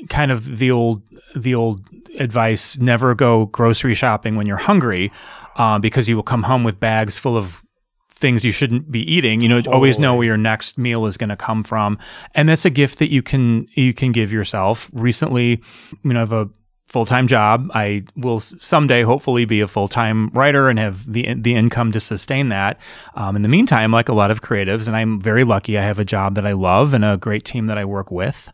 kind 0.09 0.31
of 0.31 0.59
the 0.59 0.71
old 0.71 1.03
the 1.35 1.55
old 1.55 1.81
advice 2.19 2.79
never 2.79 3.15
go 3.15 3.47
grocery 3.47 3.95
shopping 3.95 4.37
when 4.37 4.47
you're 4.47 4.57
hungry 4.57 5.11
uh, 5.57 5.79
because 5.79 6.09
you 6.09 6.17
will 6.17 6.23
come 6.23 6.43
home 6.43 6.65
with 6.65 6.79
bags 6.79 7.19
full 7.19 7.37
of 7.37 7.65
things 8.23 8.45
you 8.45 8.53
shouldn't 8.53 8.91
be 8.91 9.01
eating 9.01 9.43
you 9.43 9.49
know 9.49 9.59
totally. 9.59 9.75
always 9.75 9.99
know 9.99 10.15
where 10.15 10.27
your 10.27 10.39
next 10.39 10.79
meal 10.79 11.05
is 11.05 11.19
going 11.19 11.29
to 11.29 11.37
come 11.37 11.63
from 11.63 11.99
and 12.35 12.49
that's 12.49 12.65
a 12.65 12.71
gift 12.71 12.99
that 12.99 13.11
you 13.11 13.23
can 13.23 13.67
you 13.75 13.93
can 13.93 14.13
give 14.13 14.33
yourself 14.33 14.89
recently 14.95 15.61
you 16.03 16.13
know 16.15 16.21
i 16.21 16.21
have 16.21 16.33
a 16.33 16.49
full 16.93 17.07
time 17.07 17.27
job. 17.27 17.71
I 17.73 18.05
will 18.17 18.39
someday 18.39 19.03
hopefully 19.03 19.47
be 19.47 19.63
a 19.63 19.67
full 19.67 19.89
time 19.89 20.29
writer 20.29 20.69
and 20.69 20.79
have 20.79 21.11
the 21.11 21.35
the 21.35 21.55
income 21.55 21.91
to 21.93 22.01
sustain 22.01 22.51
that. 22.51 22.79
Um, 23.15 23.35
in 23.35 23.43
the 23.43 23.49
meantime, 23.49 23.91
like 23.91 24.11
a 24.11 24.13
lot 24.13 24.31
of 24.31 24.43
creatives, 24.43 24.87
and 24.87 24.95
I'm 24.95 25.19
very 25.19 25.43
lucky, 25.43 25.79
I 25.79 25.83
have 25.83 25.99
a 25.99 26.05
job 26.05 26.35
that 26.35 26.47
I 26.47 26.53
love 26.53 26.93
and 26.93 27.05
a 27.05 27.17
great 27.17 27.45
team 27.45 27.67
that 27.67 27.79
I 27.79 27.87
work 27.87 28.11
with. 28.11 28.51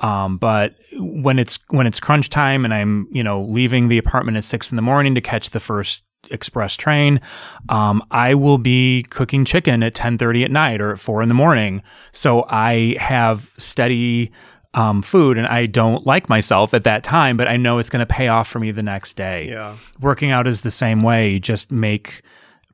Um, 0.00 0.38
but 0.38 0.74
when 0.94 1.38
it's 1.38 1.58
when 1.68 1.86
it's 1.86 2.00
crunch 2.00 2.30
time 2.30 2.64
and 2.64 2.72
I'm 2.72 3.08
you 3.12 3.22
know 3.22 3.42
leaving 3.42 3.88
the 3.88 3.98
apartment 3.98 4.38
at 4.38 4.44
six 4.44 4.72
in 4.72 4.76
the 4.76 4.82
morning 4.82 5.14
to 5.14 5.20
catch 5.20 5.50
the 5.50 5.60
first 5.60 6.02
express 6.30 6.76
train, 6.76 7.20
um, 7.68 8.02
I 8.10 8.34
will 8.34 8.58
be 8.58 9.04
cooking 9.10 9.44
chicken 9.44 9.82
at 9.82 9.94
ten 9.94 10.18
thirty 10.18 10.44
at 10.44 10.50
night 10.50 10.80
or 10.80 10.92
at 10.92 10.98
four 10.98 11.22
in 11.22 11.28
the 11.28 11.34
morning. 11.34 11.82
So 12.12 12.46
I 12.48 12.96
have 12.98 13.52
steady 13.58 14.32
um, 14.74 15.02
food 15.02 15.36
and 15.36 15.46
I 15.46 15.66
don't 15.66 16.06
like 16.06 16.28
myself 16.28 16.72
at 16.72 16.84
that 16.84 17.04
time, 17.04 17.36
but 17.36 17.48
I 17.48 17.56
know 17.56 17.78
it's 17.78 17.90
going 17.90 18.00
to 18.00 18.06
pay 18.06 18.28
off 18.28 18.48
for 18.48 18.58
me 18.58 18.70
the 18.70 18.82
next 18.82 19.14
day. 19.14 19.48
Yeah. 19.48 19.76
Working 20.00 20.30
out 20.30 20.46
is 20.46 20.62
the 20.62 20.70
same 20.70 21.02
way. 21.02 21.32
You 21.32 21.40
just 21.40 21.70
make 21.70 22.22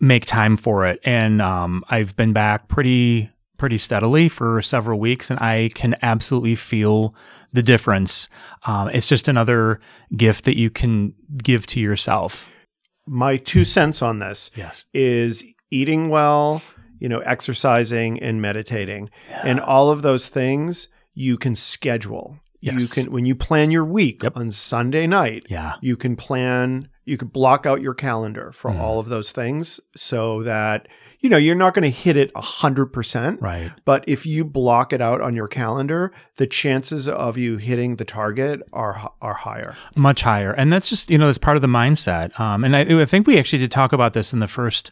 make 0.01 0.25
time 0.27 0.57
for 0.57 0.87
it. 0.87 1.01
And 1.03 1.43
um, 1.43 1.83
I've 1.89 2.15
been 2.17 2.33
back 2.33 2.69
pretty 2.69 3.31
pretty 3.57 3.79
steadily 3.79 4.29
for 4.29 4.63
several 4.63 5.01
weeks, 5.01 5.31
and 5.31 5.41
I 5.41 5.71
can 5.75 5.97
absolutely 6.01 6.55
feel 6.55 7.15
the 7.53 7.63
difference. 7.63 8.29
Um, 8.67 8.89
it's 8.91 9.09
just 9.09 9.27
another 9.27 9.81
gift 10.17 10.45
that 10.45 10.57
you 10.57 10.71
can 10.71 11.13
give 11.43 11.67
to 11.69 11.81
yourself. 11.81 12.49
My 13.09 13.37
two 13.37 13.65
cents 13.65 14.03
on 14.03 14.19
this 14.19 14.51
Yes. 14.55 14.85
is 14.93 15.45
eating 15.71 16.09
well, 16.09 16.63
you 17.01 17.09
know, 17.09 17.21
exercising 17.21 18.21
and 18.21 18.41
meditating. 18.43 19.11
And 19.45 19.61
all 19.61 19.91
of 19.91 20.03
those 20.03 20.29
things 20.29 20.89
you 21.15 21.37
can 21.39 21.55
schedule. 21.55 22.39
Yes. 22.61 22.97
You 22.97 23.05
can 23.05 23.13
when 23.13 23.25
you 23.25 23.35
plan 23.35 23.71
your 23.71 23.85
week 23.85 24.23
Yep. 24.23 24.37
on 24.37 24.51
Sunday 24.51 25.07
night, 25.07 25.45
Yeah. 25.49 25.75
you 25.81 25.97
can 25.97 26.17
plan 26.17 26.89
you 27.09 27.17
could 27.17 27.33
block 27.33 27.67
out 27.67 27.81
your 27.81 27.95
calendar 27.95 28.53
for 28.53 28.71
Mm. 28.71 28.79
all 28.81 29.01
of 29.01 29.09
those 29.09 29.33
things 29.33 29.81
so 29.97 30.43
that 30.43 30.87
you 31.21 31.29
know 31.29 31.37
you're 31.37 31.55
not 31.57 31.75
going 31.75 31.83
to 31.83 31.91
hit 31.91 32.17
it 32.17 32.31
100% 32.35 33.41
Right. 33.41 33.73
but 33.85 34.05
if 34.07 34.27
you 34.27 34.45
block 34.45 34.93
it 34.93 35.01
out 35.01 35.21
on 35.21 35.35
your 35.35 35.49
calendar 35.49 36.13
the 36.37 36.47
chances 36.47 37.09
of 37.09 37.37
you 37.39 37.57
hitting 37.57 37.97
the 37.97 38.05
target 38.05 38.61
are 38.73 39.11
are 39.21 39.35
higher 39.35 39.75
much 39.97 40.23
higher 40.23 40.53
and 40.53 40.73
that's 40.73 40.89
just 40.89 41.11
you 41.11 41.19
know 41.19 41.27
that's 41.27 41.39
part 41.39 41.57
of 41.57 41.63
the 41.63 41.67
mindset 41.69 42.39
um, 42.39 42.63
and 42.65 42.77
I, 42.77 42.81
I 43.03 43.05
think 43.07 43.27
we 43.27 43.39
actually 43.39 43.61
did 43.61 43.71
talk 43.71 43.93
about 43.93 44.13
this 44.13 44.33
in 44.33 44.39
the 44.39 44.47
first 44.47 44.91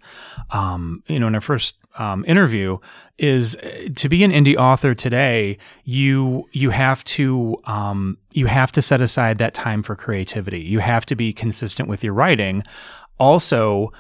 um, 0.51 1.03
you 1.07 1.21
know 1.21 1.27
in 1.29 1.35
our 1.35 1.41
first 1.41 1.77
um, 1.99 2.25
interview 2.27 2.79
is 3.19 3.57
uh, 3.57 3.89
to 3.95 4.09
be 4.09 4.23
an 4.25 4.31
indie 4.31 4.57
author 4.57 4.95
today 4.95 5.59
you 5.85 6.49
you 6.53 6.71
have 6.71 7.03
to 7.05 7.57
um, 7.65 8.19
you 8.33 8.47
have 8.47 8.71
to 8.73 8.83
set 8.83 9.01
aside 9.01 9.39
that 9.39 9.55
time 9.55 9.83
for 9.83 9.97
creativity 9.97 10.61
you 10.61 10.79
have 10.79 11.07
to 11.07 11.15
be 11.15 11.33
consistent 11.33 11.89
with 11.89 12.05
your 12.05 12.13
writing 12.13 12.63
also 13.19 13.93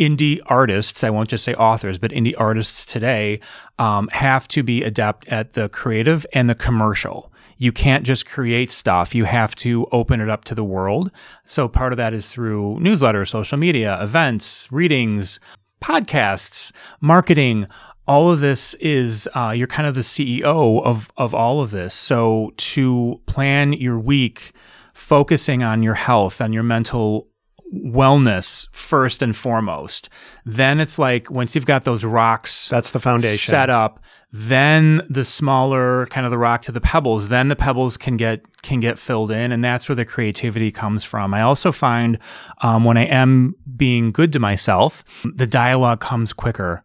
indie 0.00 0.40
artists, 0.46 1.04
I 1.04 1.10
won't 1.10 1.28
just 1.28 1.44
say 1.44 1.54
authors, 1.54 1.98
but 1.98 2.10
indie 2.10 2.34
artists 2.38 2.86
today 2.86 3.40
um, 3.78 4.08
have 4.08 4.48
to 4.48 4.62
be 4.62 4.82
adept 4.82 5.28
at 5.28 5.52
the 5.52 5.68
creative 5.68 6.26
and 6.32 6.48
the 6.48 6.54
commercial. 6.54 7.30
You 7.58 7.70
can't 7.70 8.06
just 8.06 8.24
create 8.24 8.70
stuff. 8.70 9.14
You 9.14 9.24
have 9.26 9.54
to 9.56 9.86
open 9.92 10.22
it 10.22 10.30
up 10.30 10.46
to 10.46 10.54
the 10.54 10.64
world. 10.64 11.12
So 11.44 11.68
part 11.68 11.92
of 11.92 11.98
that 11.98 12.14
is 12.14 12.32
through 12.32 12.78
newsletters, 12.80 13.28
social 13.28 13.58
media, 13.58 14.02
events, 14.02 14.66
readings, 14.72 15.38
podcasts, 15.80 16.72
marketing. 17.00 17.66
All 18.06 18.30
of 18.30 18.40
this 18.40 18.74
is 18.74 19.28
uh, 19.34 19.52
you're 19.56 19.66
kind 19.66 19.86
of 19.88 19.94
the 19.94 20.00
CEO 20.00 20.82
of 20.82 21.10
of 21.16 21.34
all 21.34 21.60
of 21.60 21.70
this. 21.70 21.94
So 21.94 22.52
to 22.56 23.20
plan 23.26 23.72
your 23.72 23.98
week, 23.98 24.52
focusing 24.94 25.62
on 25.62 25.82
your 25.82 25.94
health, 25.94 26.40
on 26.40 26.52
your 26.52 26.62
mental 26.62 27.29
wellness 27.74 28.68
first 28.72 29.22
and 29.22 29.34
foremost. 29.34 30.08
Then 30.44 30.80
it's 30.80 30.98
like 30.98 31.30
once 31.30 31.54
you've 31.54 31.66
got 31.66 31.84
those 31.84 32.04
rocks 32.04 32.68
that's 32.68 32.90
the 32.90 32.98
foundation 32.98 33.38
set 33.38 33.70
up, 33.70 34.02
then 34.32 35.02
the 35.08 35.24
smaller 35.24 36.06
kind 36.06 36.24
of 36.24 36.30
the 36.30 36.38
rock 36.38 36.62
to 36.62 36.72
the 36.72 36.80
pebbles, 36.80 37.28
then 37.28 37.48
the 37.48 37.56
pebbles 37.56 37.96
can 37.96 38.16
get 38.16 38.42
can 38.62 38.80
get 38.80 38.98
filled 38.98 39.30
in, 39.30 39.52
and 39.52 39.64
that's 39.64 39.88
where 39.88 39.96
the 39.96 40.04
creativity 40.04 40.70
comes 40.70 41.04
from. 41.04 41.32
I 41.32 41.42
also 41.42 41.72
find 41.72 42.18
um, 42.60 42.84
when 42.84 42.96
I 42.96 43.04
am 43.04 43.54
being 43.76 44.12
good 44.12 44.32
to 44.34 44.38
myself, 44.38 45.04
the 45.24 45.46
dialogue 45.46 46.00
comes 46.00 46.32
quicker. 46.32 46.84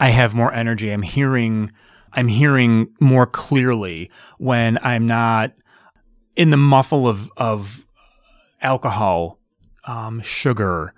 I 0.00 0.08
have 0.08 0.34
more 0.34 0.52
energy. 0.52 0.90
I'm 0.90 1.02
hearing 1.02 1.70
I'm 2.12 2.28
hearing 2.28 2.88
more 3.00 3.26
clearly 3.26 4.10
when 4.38 4.78
I'm 4.82 5.06
not 5.06 5.52
in 6.36 6.50
the 6.50 6.56
muffle 6.56 7.06
of 7.06 7.30
of 7.36 7.86
alcohol, 8.60 9.38
um, 9.84 10.20
sugar, 10.20 10.94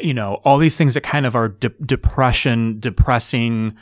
you 0.00 0.14
know, 0.14 0.40
all 0.44 0.58
these 0.58 0.76
things 0.76 0.94
that 0.94 1.02
kind 1.02 1.26
of 1.26 1.36
are 1.36 1.48
de- 1.48 1.68
depression, 1.84 2.80
depressing 2.80 3.76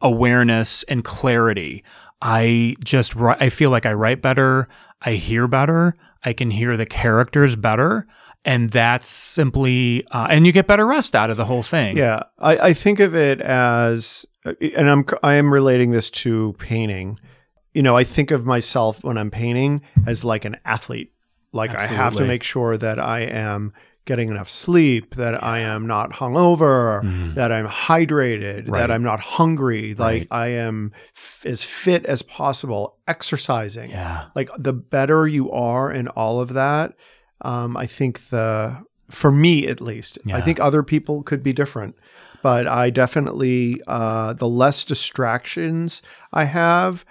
awareness 0.00 0.82
and 0.84 1.04
clarity. 1.04 1.84
I 2.20 2.76
just 2.82 3.16
I 3.16 3.48
feel 3.48 3.70
like 3.70 3.86
I 3.86 3.92
write 3.92 4.22
better, 4.22 4.68
I 5.02 5.12
hear 5.12 5.48
better, 5.48 5.94
I 6.24 6.32
can 6.32 6.50
hear 6.50 6.76
the 6.76 6.86
characters 6.86 7.56
better, 7.56 8.06
and 8.44 8.70
that's 8.70 9.08
simply 9.08 10.06
uh, 10.10 10.28
and 10.30 10.46
you 10.46 10.52
get 10.52 10.66
better 10.66 10.86
rest 10.86 11.14
out 11.14 11.30
of 11.30 11.36
the 11.36 11.44
whole 11.44 11.62
thing. 11.62 11.96
Yeah, 11.96 12.24
I, 12.38 12.56
I 12.68 12.74
think 12.74 13.00
of 13.00 13.14
it 13.14 13.40
as, 13.40 14.26
and 14.44 14.90
I'm 14.90 15.04
I 15.22 15.34
am 15.34 15.52
relating 15.52 15.90
this 15.90 16.10
to 16.10 16.54
painting. 16.58 17.18
You 17.72 17.82
know, 17.82 17.96
I 17.96 18.04
think 18.04 18.30
of 18.30 18.46
myself 18.46 19.02
when 19.02 19.18
I'm 19.18 19.30
painting 19.30 19.82
as 20.06 20.24
like 20.24 20.44
an 20.44 20.56
athlete. 20.64 21.12
Like 21.54 21.74
I 21.74 21.86
have 21.86 22.16
to 22.16 22.24
make 22.24 22.42
sure 22.42 22.76
that 22.76 22.98
I 22.98 23.20
am 23.20 23.72
getting 24.06 24.28
enough 24.28 24.50
sleep, 24.50 25.14
that 25.14 25.42
I 25.42 25.60
am 25.60 25.86
not 25.86 26.10
hungover, 26.20 27.02
Mhm. 27.02 27.34
that 27.36 27.50
I'm 27.50 27.66
hydrated, 27.66 28.68
Right. 28.68 28.80
that 28.80 28.90
I'm 28.90 29.02
not 29.02 29.20
hungry, 29.20 29.94
like 29.94 30.22
Right. 30.22 30.28
I 30.30 30.46
am 30.48 30.92
f- 31.16 31.40
as 31.46 31.62
fit 31.64 32.04
as 32.04 32.20
possible, 32.20 32.98
exercising 33.08 33.90
Yeah. 33.90 34.24
like 34.34 34.50
the 34.58 34.74
better 34.74 35.26
you 35.26 35.50
are 35.52 35.90
in 35.90 36.08
all 36.08 36.40
of 36.40 36.52
that 36.54 36.92
um, 37.42 37.76
i 37.76 37.86
think 37.86 38.28
the 38.30 38.76
for 39.10 39.30
me 39.32 39.66
at 39.66 39.80
least 39.80 40.18
i 40.32 40.40
think 40.40 40.58
other 40.60 40.82
people 40.82 41.22
could 41.22 41.42
be 41.42 41.52
different 41.52 41.94
but 42.42 42.66
i 42.66 42.88
definitely 42.90 43.80
uh, 43.86 44.32
the 44.34 44.48
less 44.48 44.84
distractions 44.84 46.00
i 46.32 46.44
have 46.44 47.04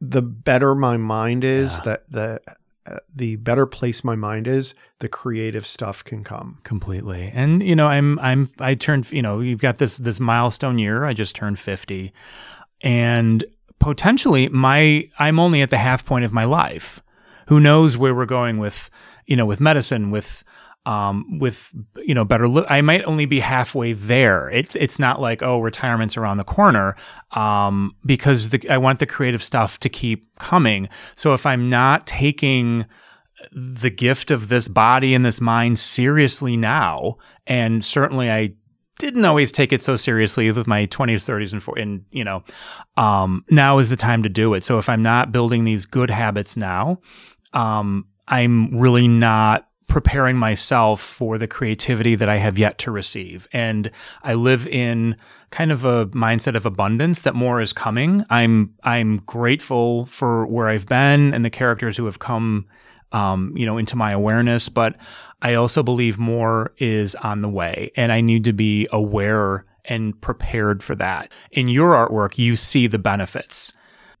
the 0.00 0.22
better 0.22 0.74
my 0.74 0.96
mind 0.96 1.44
is 1.44 1.78
Yeah. 1.78 1.84
that 1.84 2.00
the 2.10 2.40
Uh, 2.84 2.96
the 3.14 3.36
better 3.36 3.64
place 3.64 4.02
my 4.02 4.16
mind 4.16 4.48
is 4.48 4.74
the 4.98 5.08
creative 5.08 5.64
stuff 5.66 6.02
can 6.02 6.24
come. 6.24 6.58
Completely. 6.64 7.30
And 7.32 7.62
you 7.62 7.76
know 7.76 7.86
i'm 7.86 8.18
i'm 8.18 8.48
i 8.58 8.74
turned 8.74 9.10
you 9.12 9.22
know 9.22 9.38
you've 9.38 9.60
got 9.60 9.78
this 9.78 9.98
this 9.98 10.18
milestone 10.18 10.78
year. 10.78 11.04
I 11.04 11.12
just 11.12 11.36
turned 11.36 11.60
50 11.60 12.12
and 12.80 13.44
potentially 13.78 14.48
my 14.48 15.08
i'm 15.18 15.38
only 15.38 15.62
at 15.62 15.70
the 15.70 15.78
half 15.78 16.04
point 16.04 16.24
of 16.24 16.32
my 16.32 16.44
life. 16.44 17.00
Who 17.46 17.60
knows 17.60 17.96
where 17.96 18.14
we're 18.14 18.26
going 18.26 18.58
with 18.58 18.90
you 19.26 19.36
know 19.36 19.46
with 19.46 19.60
medicine 19.60 20.10
with 20.10 20.42
um 20.84 21.38
with 21.38 21.72
you 21.96 22.14
know 22.14 22.24
better 22.24 22.48
li- 22.48 22.66
i 22.68 22.80
might 22.80 23.04
only 23.04 23.24
be 23.24 23.40
halfway 23.40 23.92
there 23.92 24.50
it's 24.50 24.74
it's 24.76 24.98
not 24.98 25.20
like 25.20 25.42
oh 25.42 25.60
retirement's 25.60 26.16
around 26.16 26.38
the 26.38 26.44
corner 26.44 26.96
um 27.32 27.94
because 28.04 28.50
the, 28.50 28.68
i 28.68 28.76
want 28.76 28.98
the 28.98 29.06
creative 29.06 29.42
stuff 29.42 29.78
to 29.78 29.88
keep 29.88 30.26
coming 30.38 30.88
so 31.14 31.34
if 31.34 31.46
i'm 31.46 31.70
not 31.70 32.06
taking 32.06 32.84
the 33.50 33.90
gift 33.90 34.30
of 34.30 34.48
this 34.48 34.68
body 34.68 35.14
and 35.14 35.24
this 35.24 35.40
mind 35.40 35.78
seriously 35.78 36.56
now. 36.56 37.16
And 37.46 37.84
certainly 37.84 38.30
I 38.30 38.54
didn't 38.98 39.24
always 39.24 39.50
take 39.50 39.72
it 39.72 39.82
so 39.82 39.96
seriously 39.96 40.50
with 40.50 40.66
my 40.66 40.86
20s, 40.86 41.28
30s, 41.28 41.52
and, 41.52 41.62
40, 41.62 41.82
and 41.82 42.04
you 42.10 42.24
know, 42.24 42.44
um, 42.96 43.44
now 43.50 43.78
is 43.78 43.88
the 43.88 43.96
time 43.96 44.22
to 44.22 44.28
do 44.28 44.54
it. 44.54 44.64
So 44.64 44.78
if 44.78 44.88
I'm 44.88 45.02
not 45.02 45.32
building 45.32 45.64
these 45.64 45.86
good 45.86 46.10
habits 46.10 46.56
now, 46.56 47.00
um, 47.52 48.06
I'm 48.28 48.78
really 48.78 49.08
not 49.08 49.66
preparing 49.92 50.38
myself 50.38 51.02
for 51.02 51.36
the 51.36 51.46
creativity 51.46 52.14
that 52.14 52.26
I 52.26 52.38
have 52.38 52.56
yet 52.56 52.78
to 52.78 52.90
receive. 52.90 53.46
And 53.52 53.90
I 54.22 54.32
live 54.32 54.66
in 54.68 55.16
kind 55.50 55.70
of 55.70 55.84
a 55.84 56.06
mindset 56.06 56.54
of 56.54 56.64
abundance 56.64 57.20
that 57.22 57.34
more 57.34 57.60
is 57.60 57.74
coming. 57.74 58.24
I'm 58.30 58.72
I'm 58.84 59.18
grateful 59.26 60.06
for 60.06 60.46
where 60.46 60.68
I've 60.68 60.86
been 60.86 61.34
and 61.34 61.44
the 61.44 61.50
characters 61.50 61.98
who 61.98 62.06
have 62.06 62.20
come 62.20 62.64
um, 63.12 63.52
you 63.54 63.66
know, 63.66 63.76
into 63.76 63.94
my 63.94 64.12
awareness, 64.12 64.70
but 64.70 64.96
I 65.42 65.52
also 65.52 65.82
believe 65.82 66.18
more 66.18 66.72
is 66.78 67.14
on 67.16 67.42
the 67.42 67.50
way 67.50 67.92
and 67.94 68.10
I 68.10 68.22
need 68.22 68.44
to 68.44 68.54
be 68.54 68.88
aware 68.90 69.66
and 69.84 70.18
prepared 70.22 70.82
for 70.82 70.94
that. 70.94 71.30
In 71.50 71.68
your 71.68 71.90
artwork, 71.90 72.38
you 72.38 72.56
see 72.56 72.86
the 72.86 72.98
benefits 72.98 73.74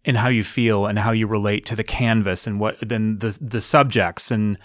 in 0.04 0.16
how 0.16 0.28
you 0.28 0.44
feel 0.44 0.84
and 0.84 0.98
how 0.98 1.12
you 1.12 1.26
relate 1.26 1.64
to 1.64 1.76
the 1.76 1.84
canvas 1.84 2.46
and 2.46 2.60
what 2.60 2.76
then 2.86 3.20
the 3.20 3.38
the 3.40 3.62
subjects 3.62 4.30
and 4.30 4.58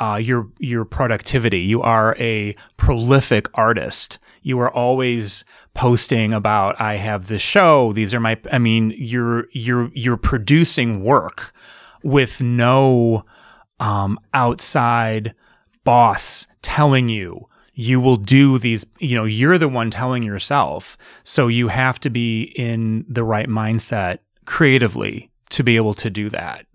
uh, 0.00 0.16
your 0.16 0.48
your 0.58 0.84
productivity. 0.84 1.60
You 1.60 1.82
are 1.82 2.16
a 2.18 2.54
prolific 2.76 3.48
artist. 3.54 4.18
You 4.42 4.58
are 4.60 4.70
always 4.70 5.44
posting 5.74 6.32
about 6.32 6.80
I 6.80 6.96
have 6.96 7.28
this 7.28 7.42
show. 7.42 7.92
These 7.92 8.14
are 8.14 8.20
my. 8.20 8.38
I 8.52 8.58
mean, 8.58 8.94
you're 8.96 9.46
you're 9.52 9.90
you're 9.94 10.16
producing 10.16 11.02
work 11.02 11.52
with 12.02 12.40
no 12.40 13.24
um, 13.80 14.18
outside 14.32 15.34
boss 15.84 16.46
telling 16.62 17.08
you 17.08 17.48
you 17.74 18.00
will 18.00 18.16
do 18.16 18.58
these 18.58 18.84
you 18.98 19.14
know 19.14 19.24
you're 19.24 19.58
the 19.58 19.68
one 19.68 19.90
telling 19.90 20.22
yourself 20.22 20.98
so 21.22 21.46
you 21.46 21.68
have 21.68 22.00
to 22.00 22.10
be 22.10 22.42
in 22.56 23.04
the 23.08 23.22
right 23.22 23.48
mindset 23.48 24.18
creatively 24.46 25.30
to 25.50 25.62
be 25.62 25.76
able 25.76 25.94
to 25.94 26.10
do 26.10 26.28
that 26.28 26.65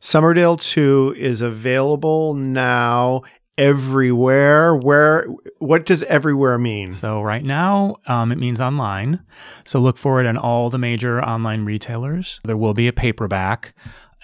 Summerdale 0.00 0.60
2 0.60 1.14
is 1.16 1.42
available 1.42 2.34
now 2.34 3.22
everywhere. 3.58 4.74
Where 4.74 5.26
what 5.58 5.84
does 5.84 6.02
everywhere 6.04 6.56
mean? 6.58 6.92
so 6.92 7.20
right 7.20 7.44
now 7.44 7.96
um, 8.06 8.32
it 8.32 8.38
means 8.38 8.60
online 8.60 9.22
so 9.64 9.78
look 9.78 9.98
for 9.98 10.20
it 10.20 10.26
in 10.26 10.36
all 10.38 10.70
the 10.70 10.78
major 10.78 11.22
online 11.22 11.64
retailers 11.66 12.40
there 12.44 12.56
will 12.56 12.72
be 12.72 12.88
a 12.88 12.92
paperback 12.92 13.74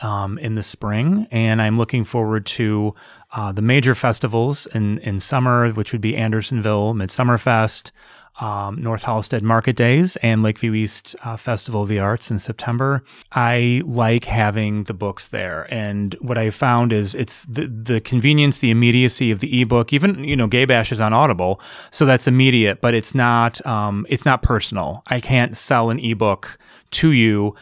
um, 0.02 0.38
in 0.38 0.54
the 0.54 0.62
spring 0.62 1.26
and 1.30 1.60
i'm 1.60 1.76
looking 1.76 2.04
forward 2.04 2.46
to 2.46 2.92
uh, 3.32 3.52
the 3.52 3.62
major 3.62 3.94
festivals 3.94 4.66
in, 4.66 4.98
in 4.98 5.20
summer 5.20 5.70
which 5.72 5.92
would 5.92 6.00
be 6.00 6.16
andersonville 6.16 6.94
midsummer 6.94 7.36
fest 7.36 7.92
um, 8.40 8.80
North 8.82 9.04
Halsted 9.04 9.42
Market 9.42 9.76
Days 9.76 10.16
and 10.16 10.42
Lakeview 10.42 10.74
East 10.74 11.16
uh, 11.24 11.36
Festival 11.36 11.82
of 11.82 11.88
the 11.88 11.98
Arts 11.98 12.30
in 12.30 12.38
September. 12.38 13.02
I 13.32 13.82
like 13.84 14.24
having 14.24 14.84
the 14.84 14.94
books 14.94 15.28
there, 15.28 15.66
and 15.70 16.14
what 16.20 16.38
I 16.38 16.50
found 16.50 16.92
is 16.92 17.14
it's 17.14 17.44
the 17.44 17.66
the 17.66 18.00
convenience, 18.00 18.58
the 18.58 18.70
immediacy 18.70 19.30
of 19.30 19.40
the 19.40 19.60
ebook. 19.60 19.92
Even 19.92 20.22
you 20.24 20.36
know, 20.36 20.46
Gay 20.46 20.64
Bash 20.64 20.92
is 20.92 21.00
on 21.00 21.12
Audible, 21.12 21.60
so 21.90 22.04
that's 22.04 22.26
immediate, 22.26 22.80
but 22.80 22.94
it's 22.94 23.14
not 23.14 23.64
um, 23.66 24.06
it's 24.08 24.24
not 24.24 24.42
personal. 24.42 25.02
I 25.06 25.20
can't 25.20 25.56
sell 25.56 25.90
an 25.90 25.98
ebook 25.98 26.58
to 26.92 27.10
you 27.10 27.54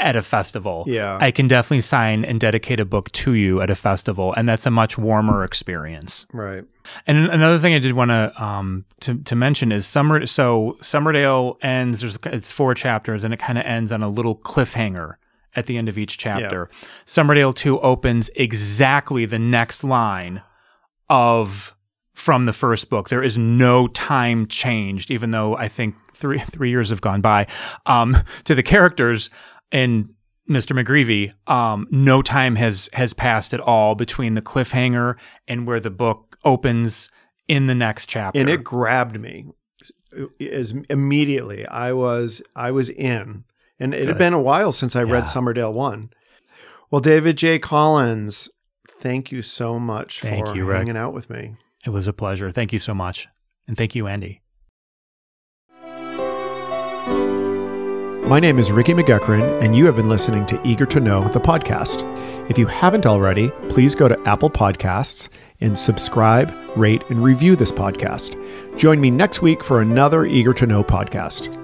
at 0.00 0.16
a 0.16 0.22
festival. 0.22 0.84
Yeah. 0.86 1.18
I 1.20 1.30
can 1.30 1.46
definitely 1.48 1.82
sign 1.82 2.24
and 2.24 2.40
dedicate 2.40 2.80
a 2.80 2.84
book 2.84 3.12
to 3.12 3.34
you 3.34 3.60
at 3.60 3.70
a 3.70 3.74
festival, 3.74 4.32
and 4.34 4.48
that's 4.48 4.66
a 4.66 4.70
much 4.70 4.98
warmer 4.98 5.44
experience. 5.44 6.26
Right. 6.32 6.64
And 7.06 7.30
another 7.30 7.58
thing 7.58 7.74
I 7.74 7.78
did 7.78 7.92
want 7.92 8.10
to 8.10 8.32
um 8.42 8.84
to, 9.00 9.22
to 9.22 9.36
mention 9.36 9.70
is 9.72 9.86
summer. 9.86 10.26
So 10.26 10.76
Summerdale 10.80 11.56
ends. 11.62 12.00
There's 12.00 12.18
it's 12.24 12.50
four 12.50 12.74
chapters, 12.74 13.22
and 13.24 13.32
it 13.32 13.38
kind 13.38 13.58
of 13.58 13.64
ends 13.64 13.92
on 13.92 14.02
a 14.02 14.08
little 14.08 14.36
cliffhanger 14.36 15.16
at 15.54 15.66
the 15.66 15.76
end 15.76 15.88
of 15.88 15.98
each 15.98 16.16
chapter. 16.18 16.68
Summerdale 17.06 17.54
two 17.54 17.78
opens 17.80 18.30
exactly 18.34 19.24
the 19.26 19.38
next 19.38 19.84
line 19.84 20.42
of 21.08 21.76
from 22.14 22.44
the 22.44 22.52
first 22.52 22.90
book. 22.90 23.08
There 23.08 23.22
is 23.22 23.38
no 23.38 23.88
time 23.88 24.46
changed, 24.46 25.10
even 25.10 25.30
though 25.30 25.56
I 25.56 25.68
think 25.68 25.94
three 26.12 26.38
three 26.38 26.70
years 26.70 26.90
have 26.90 27.00
gone 27.00 27.20
by. 27.20 27.46
Um, 27.86 28.16
to 28.44 28.54
the 28.54 28.62
characters 28.62 29.30
and 29.72 30.14
Mr. 30.48 30.72
McGreevy, 30.76 31.32
um, 31.50 31.86
no 31.90 32.22
time 32.22 32.56
has 32.56 32.88
has 32.92 33.12
passed 33.12 33.54
at 33.54 33.60
all 33.60 33.94
between 33.94 34.34
the 34.34 34.42
cliffhanger 34.42 35.16
and 35.46 35.66
where 35.66 35.78
the 35.80 35.90
book 35.90 36.38
opens 36.44 37.08
in 37.46 37.66
the 37.66 37.74
next 37.74 38.06
chapter. 38.06 38.40
And 38.40 38.48
it 38.48 38.64
grabbed 38.64 39.20
me 39.20 39.46
as 40.40 40.74
immediately. 40.88 41.66
I 41.66 41.92
was 41.92 42.42
I 42.56 42.70
was 42.72 42.88
in. 42.88 43.44
And 43.78 43.94
it 43.94 44.08
had 44.08 44.18
been 44.18 44.34
a 44.34 44.40
while 44.40 44.72
since 44.72 44.94
I 44.94 45.04
Yeah. 45.04 45.12
read 45.14 45.24
Summerdale 45.24 45.72
1. 45.72 46.10
Well, 46.90 47.00
David 47.00 47.38
J. 47.38 47.58
Collins, 47.58 48.50
thank 48.88 49.32
you 49.32 49.40
so 49.40 49.78
much 49.78 50.20
Thank 50.20 50.48
for 50.48 50.54
you, 50.54 50.66
Rick. 50.66 50.76
hanging 50.78 50.96
out 50.98 51.14
with 51.14 51.30
me. 51.30 51.54
It 51.86 51.90
was 51.90 52.06
a 52.06 52.12
pleasure. 52.12 52.50
Thank 52.50 52.72
you 52.74 52.78
so 52.78 52.92
much, 52.94 53.26
and 53.66 53.76
thank 53.78 53.94
you, 53.94 54.06
Andy. 54.06 54.42
My 58.30 58.38
name 58.38 58.60
is 58.60 58.70
Ricky 58.70 58.94
McGuckran, 58.94 59.60
and 59.60 59.74
you 59.74 59.86
have 59.86 59.96
been 59.96 60.08
listening 60.08 60.46
to 60.46 60.60
Eager 60.64 60.86
to 60.86 61.00
Know, 61.00 61.26
the 61.30 61.40
podcast. 61.40 62.04
If 62.48 62.58
you 62.58 62.66
haven't 62.66 63.04
already, 63.04 63.50
please 63.68 63.96
go 63.96 64.06
to 64.06 64.16
Apple 64.24 64.48
Podcasts 64.48 65.28
and 65.60 65.76
subscribe, 65.76 66.54
rate, 66.76 67.02
and 67.10 67.24
review 67.24 67.56
this 67.56 67.72
podcast. 67.72 68.36
Join 68.78 69.00
me 69.00 69.10
next 69.10 69.42
week 69.42 69.64
for 69.64 69.82
another 69.82 70.26
Eager 70.26 70.54
to 70.54 70.64
Know 70.64 70.84
podcast. 70.84 71.59